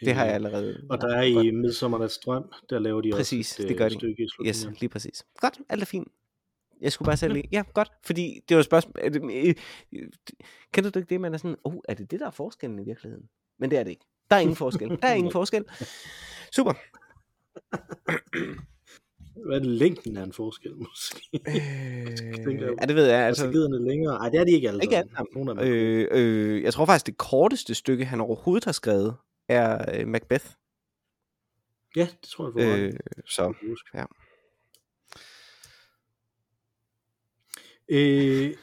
[0.00, 0.86] Det har jeg allerede.
[0.90, 3.90] Og der er i Midsommernats Drøm, der laver de Præcis, også et det gør øh,
[3.90, 3.94] de.
[3.96, 4.76] stykke i Yes, slutningen.
[4.80, 5.24] lige præcis.
[5.40, 6.08] Godt, alt er fint.
[6.80, 7.48] Jeg skulle bare selv lige...
[7.52, 8.94] Ja, godt, fordi det var et spørgsmål...
[8.98, 9.22] er det-
[9.92, 10.08] øh,
[10.72, 11.56] Kender du ikke det, man er sådan...
[11.64, 13.24] Oh, er det det, der er forskellen i virkeligheden?
[13.58, 14.04] Men det er det ikke.
[14.30, 14.88] Der er ingen forskel.
[14.88, 15.64] Der er ingen forskel.
[16.56, 16.72] Super.
[19.46, 21.20] Hvad er det længden af en forskel, måske?
[21.48, 21.54] Øh,
[22.80, 23.18] ja, det ved jeg.
[23.26, 24.14] Altså, Altså, er længere?
[24.18, 25.10] Nej, det er de ikke alle Ikke alle
[25.62, 29.14] øh, øh, jeg tror faktisk, det korteste stykke, han overhovedet har skrevet,
[29.50, 30.46] er øh, Macbeth.
[31.96, 32.82] Ja, det tror jeg, du.
[32.82, 32.92] Øh,
[33.26, 33.54] så
[33.94, 34.04] ja.
[37.88, 38.56] Øh,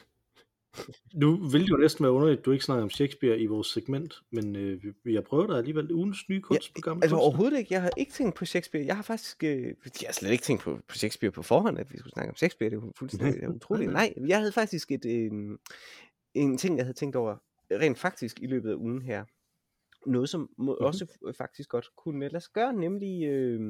[1.14, 3.66] nu vil det jo næsten være underligt, at du ikke snakker om Shakespeare i vores
[3.66, 6.96] segment, men øh, har prøvet dig alligevel ugens nye kunstprogram.
[7.02, 7.24] Altså kunst.
[7.24, 7.74] overhovedet ikke.
[7.74, 8.86] Jeg har ikke tænkt på Shakespeare.
[8.86, 9.44] Jeg har faktisk...
[9.44, 12.30] Øh, jeg har slet ikke tænkt på, på Shakespeare på forhånd, at vi skulle snakke
[12.30, 12.70] om Shakespeare.
[12.70, 13.92] Det er fuldstændig utroligt.
[13.92, 15.58] Nej, jeg havde faktisk et, øh,
[16.34, 17.36] en ting, jeg havde tænkt over
[17.70, 19.24] rent faktisk i løbet af ugen her.
[20.06, 20.84] Noget, som må, Mhm.
[20.86, 23.60] også f- faktisk godt kunne lade sig gøre, nemlig øh,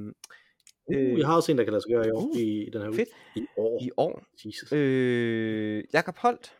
[0.97, 2.71] Uh, jeg har også en, der kan lade sig gøre i år, Uh, i, i
[2.71, 3.09] den her fedt.
[3.37, 3.45] uge.
[3.45, 3.83] I år.
[3.83, 4.23] i år.
[4.47, 4.73] Jesus.
[4.73, 6.53] Øh, Jakob Holt,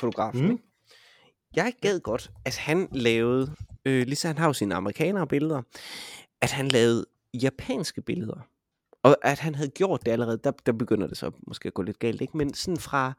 [0.00, 0.58] fotografen, mm.
[1.56, 3.54] Jeg gad godt, at han lavede,
[3.84, 5.62] øh, ligesom han har jo sine amerikanere billeder,
[6.40, 7.04] at han lavede
[7.42, 8.48] japanske billeder.
[9.02, 11.82] Og at han havde gjort det allerede, der, der begynder det så måske at gå
[11.82, 12.36] lidt galt, ikke?
[12.36, 13.12] Men sådan fra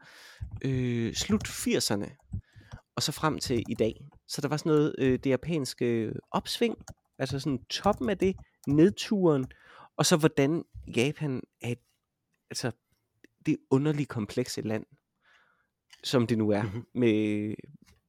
[0.64, 2.30] øh, slut 80'erne,
[2.96, 4.06] og så frem til i dag.
[4.28, 6.76] Så der var sådan noget, øh, det japanske opsving,
[7.18, 8.36] altså sådan toppen af det,
[8.68, 9.46] nedturen,
[9.96, 10.64] og så hvordan
[10.96, 11.78] Japan er et,
[12.50, 12.70] altså
[13.46, 14.86] det underligt komplekse land,
[16.04, 16.72] som det nu er, Mhm.
[16.72, 16.86] mm-hmm.
[17.00, 17.54] med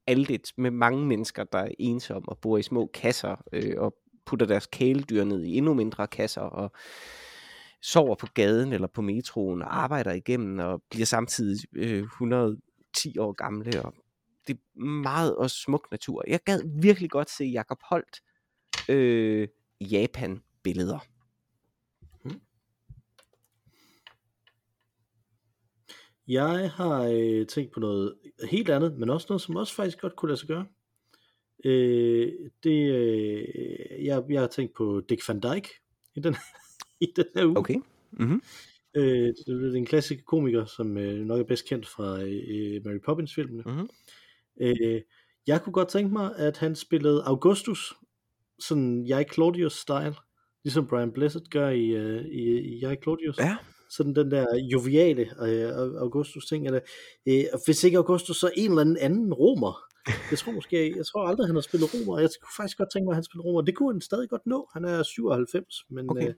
[0.07, 3.95] alle det, med mange mennesker, der er ensomme og bor i små kasser, øh, og
[4.25, 6.71] putter deres kæledyr ned i endnu mindre kasser, og
[7.81, 13.31] sover på gaden eller på metroen, og arbejder igennem, og bliver samtidig øh, 110 år
[13.33, 13.93] gamle, og
[14.47, 16.23] det er meget og smuk natur.
[16.27, 18.21] Jeg gad virkelig godt se Jakob Holt
[18.89, 19.47] øh,
[19.81, 20.99] Japan-billeder.
[26.27, 28.15] Jeg har øh, tænkt på noget
[28.49, 30.65] helt andet, men også noget, som også faktisk godt kunne lade sig gøre.
[31.65, 32.33] Øh,
[32.63, 35.69] det, øh, jeg, jeg har tænkt på Dick Van Dyke
[36.15, 36.35] i den,
[37.01, 37.57] i den her uge.
[37.57, 37.75] Okay.
[38.11, 38.41] Mm-hmm.
[38.95, 42.99] Øh, det er en klassisk komiker, som øh, nok er bedst kendt fra øh, Mary
[43.05, 43.63] Poppins-filmene.
[43.65, 43.89] Mhm.
[44.61, 45.01] Øh,
[45.47, 47.93] jeg kunne godt tænke mig, at han spillede Augustus,
[48.59, 50.15] sådan jeg Claudius-style,
[50.63, 53.37] ligesom Brian Blessed gør i, øh, i, i jeg Claudius.
[53.37, 53.57] Ja.
[53.89, 55.69] Sådan den der joviale øh,
[56.01, 56.65] Augustus-ting.
[56.65, 56.79] Eller,
[57.27, 59.81] øh, hvis ikke Augustus, så en eller anden anden romer.
[60.31, 62.19] Jeg tror måske, jeg tror aldrig, han har spillet romer.
[62.19, 63.61] Jeg kunne faktisk godt tænke mig, at han spillede romer.
[63.61, 64.69] Det kunne han stadig godt nå.
[64.73, 66.27] Han er 97, men, Okay.
[66.27, 66.33] øh,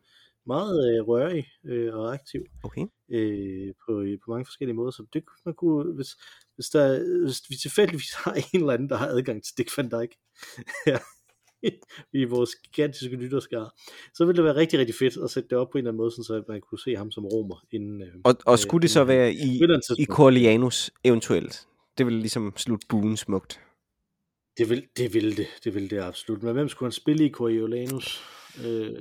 [0.48, 2.86] meget øh, rørig øh, og aktiv Okay.
[3.12, 4.92] øh, på, på mange forskellige måder.
[4.92, 6.10] Så det kunne man kunne, hvis,
[6.56, 6.88] hvis, der,
[7.26, 10.18] hvis vi tilfældigvis har en eller anden, der har adgang til Dick Van Dyke
[10.86, 11.00] her
[12.22, 13.70] i vores gigantiske lytterskare,
[14.14, 15.98] så ville det være rigtig, rigtig fedt at sætte det op på en eller anden
[15.98, 17.66] måde, så man kunne se ham som romer.
[17.72, 19.62] Inden, øh, Og, og øh, skulle det så være i,
[19.98, 20.06] i.
[20.06, 21.68] Corleanus eventuelt?
[21.98, 23.60] Det ville ligesom slutte buen smukt.
[24.58, 26.44] Det vil det, vil det, det vil det absolut.
[26.44, 28.24] Men hvem skulle han spille i Coriolanus?
[28.66, 28.96] Øh,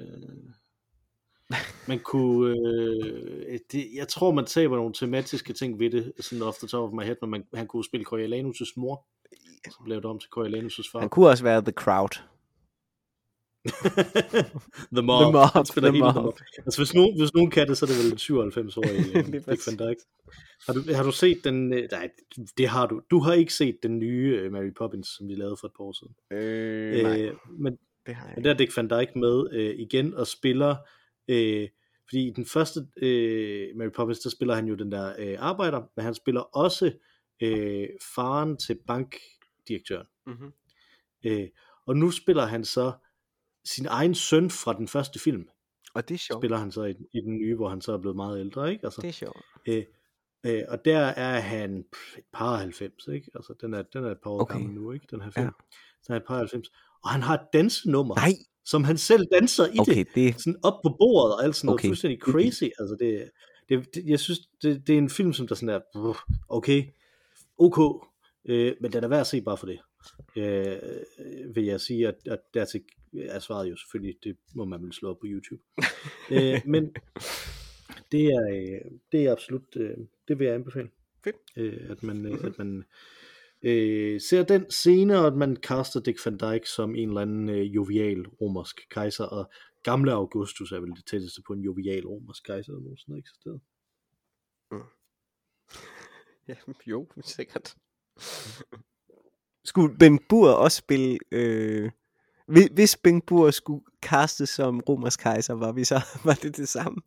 [1.89, 6.57] man kunne, øh, det, jeg tror man taber nogle tematiske ting ved det, sådan off
[6.59, 9.07] the top of my head, men man, han kunne spille Coriolanus' mor,
[9.71, 11.01] som blev det om til Coriolanus' far.
[11.01, 12.23] Han kunne også være The Crowd.
[14.97, 15.23] the Mob.
[15.23, 16.39] The Mob, Han spiller The hele Mob.
[16.59, 19.89] Altså hvis nogen, hvis nogen kan det, så er det vel en 97-årig Lige uh,
[19.89, 20.01] Dick.
[20.67, 22.11] Har du, har du set den, øh, nej,
[22.59, 23.01] det har du.
[23.11, 25.85] Du har ikke set den nye uh, Mary Poppins, som de lavede for et par
[25.85, 26.15] år siden.
[26.33, 28.49] Øh, nej, Øh, men det har jeg Men ikke.
[28.49, 30.77] der er Dick Van Dyke med øh, igen og spiller,
[31.29, 31.69] øh,
[32.09, 35.83] fordi i den første øh, Mary Poppins, der spiller han jo den der øh, arbejder,
[35.97, 36.93] men han spiller også
[37.43, 40.07] øh, faren til bankdirektøren.
[40.27, 40.53] Mm-hmm.
[41.25, 41.49] Øh,
[41.87, 42.93] og nu spiller han så
[43.65, 45.49] sin egen søn fra den første film,
[45.95, 46.41] Og det er sjovt.
[46.41, 48.85] spiller han så i, i den nye, hvor han så er blevet meget ældre, ikke?
[48.85, 49.43] Altså, Det er sjovt.
[49.69, 49.85] øh,
[50.47, 51.79] øh, og der er han
[52.19, 53.31] et par 90, ikke?
[53.35, 54.53] Altså, den er, den er et par år Okay.
[54.55, 55.07] gammel nu, ikke?
[55.11, 55.45] Den her film.
[55.47, 55.51] Ja.
[56.07, 56.69] Den er et par 90.
[57.05, 58.33] Og han har et dansenummer, Nej,
[58.67, 61.67] som han selv danser i det okay, det, sådan op på bordet og alt sådan
[61.67, 61.89] noget, Okay.
[61.89, 62.65] fuldstændig crazy.
[62.79, 63.31] Altså det,
[63.69, 66.85] det, det, jeg synes, det, det er en film, som der sådan er, "Brr, okay,
[67.59, 68.07] ok,
[68.45, 69.79] øh, men den er værd at se bare for det.
[70.37, 70.77] Øh,
[71.55, 72.83] vil jeg sige, at, at dertil
[73.19, 75.63] er svaret jo selvfølgelig, det må man vel slå op på YouTube.
[76.35, 76.95] øh, men
[78.13, 79.97] det er, øh, det er absolut, øh,
[80.29, 80.89] det vil jeg anbefale.
[81.25, 81.37] Fedt.
[81.57, 82.85] Øh, at man, øh, at man
[83.67, 87.49] øh, ser den scene, og at man kaster Dick Van Dyke som en eller anden
[87.49, 89.51] øh, jovial romersk kejser, og
[89.83, 93.61] gamle Augustus er vel det tætteste på en jovial romersk kejser, der nogensinde har eksisteret.
[96.49, 96.55] ja,
[96.87, 97.75] jo, sikkert.
[99.65, 101.19] Skulle Ben Bur også spille...
[101.33, 101.91] Øh,
[102.49, 106.69] hvis- hvis Ben Bur skulle castes som romersk kejser, var, vi så, var det det
[106.69, 107.03] samme?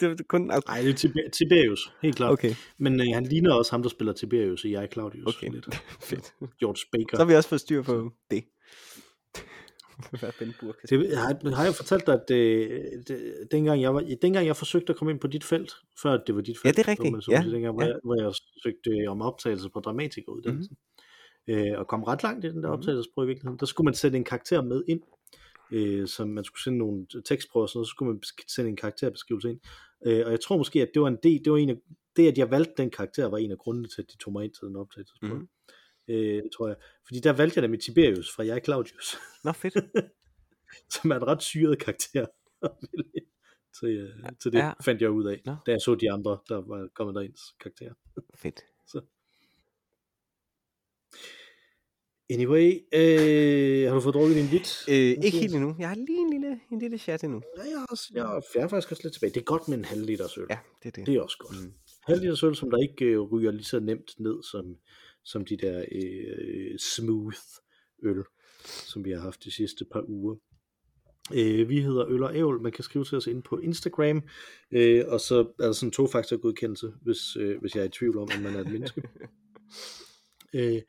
[0.00, 0.40] Det var kun...
[0.40, 2.32] Nej, det er Tiber- Tiberius, helt klart.
[2.32, 5.36] Okay, Men øh, han ligner også ham, der spiller Tiberius i Jeg Claudius.
[5.36, 5.50] okay.
[5.50, 5.74] Lidt.
[6.10, 6.34] Fedt.
[6.60, 7.16] George Baker.
[7.16, 8.44] Så har vi også fået styr på det.
[10.20, 13.94] Hvad Ben Bur kan Det har, har jeg fortalt dig, at øh, det, dengang, jeg
[13.94, 15.72] var, dengang jeg forsøgte at komme ind på dit felt,
[16.02, 17.24] før det var dit felt, Ja, det er rigtigt.
[17.24, 17.88] så Ja, sige, dengang, hvor, ja.
[17.88, 18.32] jeg, hvor jeg
[18.62, 20.76] søgte øh, om optagelse på dramatikeruddannelsen,
[21.48, 21.72] mm-hmm.
[21.72, 22.78] øh, og kom ret langt i den der Mhm.
[22.78, 25.00] optagelsesprøve i virkeligheden, der skulle man sætte en karakter med ind,
[25.74, 28.76] øh, som man skulle sende nogle tekstprøver og sådan noget, så skulle man sende en
[28.76, 29.60] karakterbeskrivelse ind,
[30.06, 31.76] øh, og jeg tror måske, at det var en del, det var en af,
[32.16, 34.44] det at jeg valgte den karakter, var en af grundene til, at de tog mig
[34.44, 35.34] ind til den optagelsesprøve.
[35.34, 36.14] Mm-hmm.
[36.14, 36.76] Øh, tror jeg.
[37.06, 39.16] Fordi der valgte jeg nemlig Tiberius fra Jeg Claudius.
[39.44, 39.74] Nå, fedt.
[40.94, 42.26] som er en ret syret karakter
[43.80, 44.72] til, øh, til det, Ja.
[44.84, 45.56] fandt jeg ud af, Nå.
[45.66, 47.94] da jeg så de andre, der var kommet derinds karakterer.
[48.34, 48.60] Fedt.
[52.34, 54.84] Anyway, øh, har du fået drukket din vit?
[54.88, 55.76] Øh, ikke helt endnu.
[55.78, 57.42] Jeg har lige en lille, en lille chat endnu.
[57.58, 59.30] Ja, jeg, har jeg, er- jeg er faktisk også lidt tilbage.
[59.34, 60.46] Det er godt med en halv liter øl.
[60.50, 61.06] Ja, det er det.
[61.06, 61.62] Det er også godt.
[61.64, 61.72] Mm.
[62.06, 64.64] Halv liter øl, som der ikke øh, ryger lige så nemt ned, som,
[65.24, 67.36] som de der øh, smooth
[68.02, 68.22] øl,
[68.64, 70.36] som vi har haft de sidste par uger.
[71.34, 72.60] Øh, vi hedder Øl og Ævl.
[72.62, 74.22] Man kan skrive til os ind på Instagram,
[74.70, 77.90] øh, og så er der sådan en to-faktor godkendelse, hvis, øh, hvis jeg er i
[77.90, 79.02] tvivl om, om man er et menneske.
[80.54, 80.82] øh,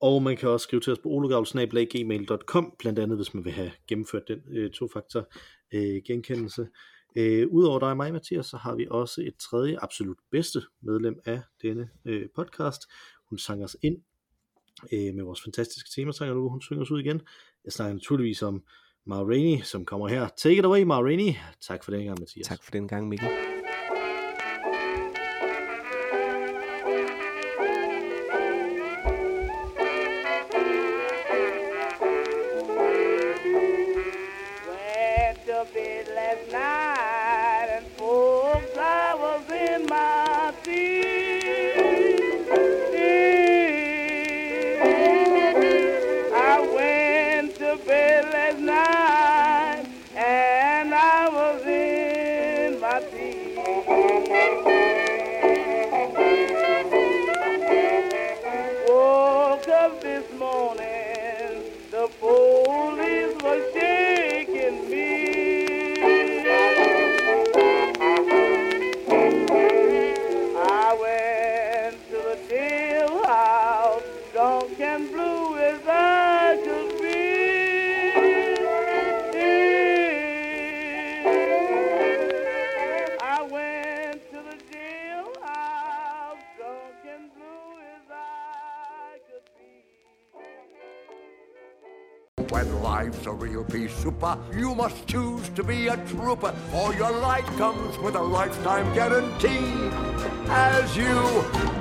[0.00, 3.70] og man kan også skrive til os på ologavl.gmail.com, blandt andet hvis man vil have
[3.88, 5.28] gennemført den øh, to-faktor
[5.74, 6.68] øh, genkendelse.
[7.16, 11.20] Øh, Udover dig og mig, Mathias, så har vi også et tredje, absolut bedste medlem
[11.24, 12.82] af denne øh, podcast.
[13.30, 13.96] Hun sang os ind
[14.92, 16.48] øh, med vores fantastiske temasanger nu.
[16.48, 17.20] Hun synger os ud igen.
[17.64, 18.62] Jeg snakker naturligvis om
[19.06, 20.28] Ma Rainey, som kommer her.
[20.36, 21.32] Take it away, Ma Rainey.
[21.60, 22.46] Tak for den gang, Mathias.
[22.46, 23.55] Tak for den gang, Mikkel.
[36.36, 36.75] at night.
[94.26, 94.58] trooper.
[94.58, 99.90] You must choose to be a trooper, or your life comes with a lifetime guarantee.
[100.48, 101.75] As you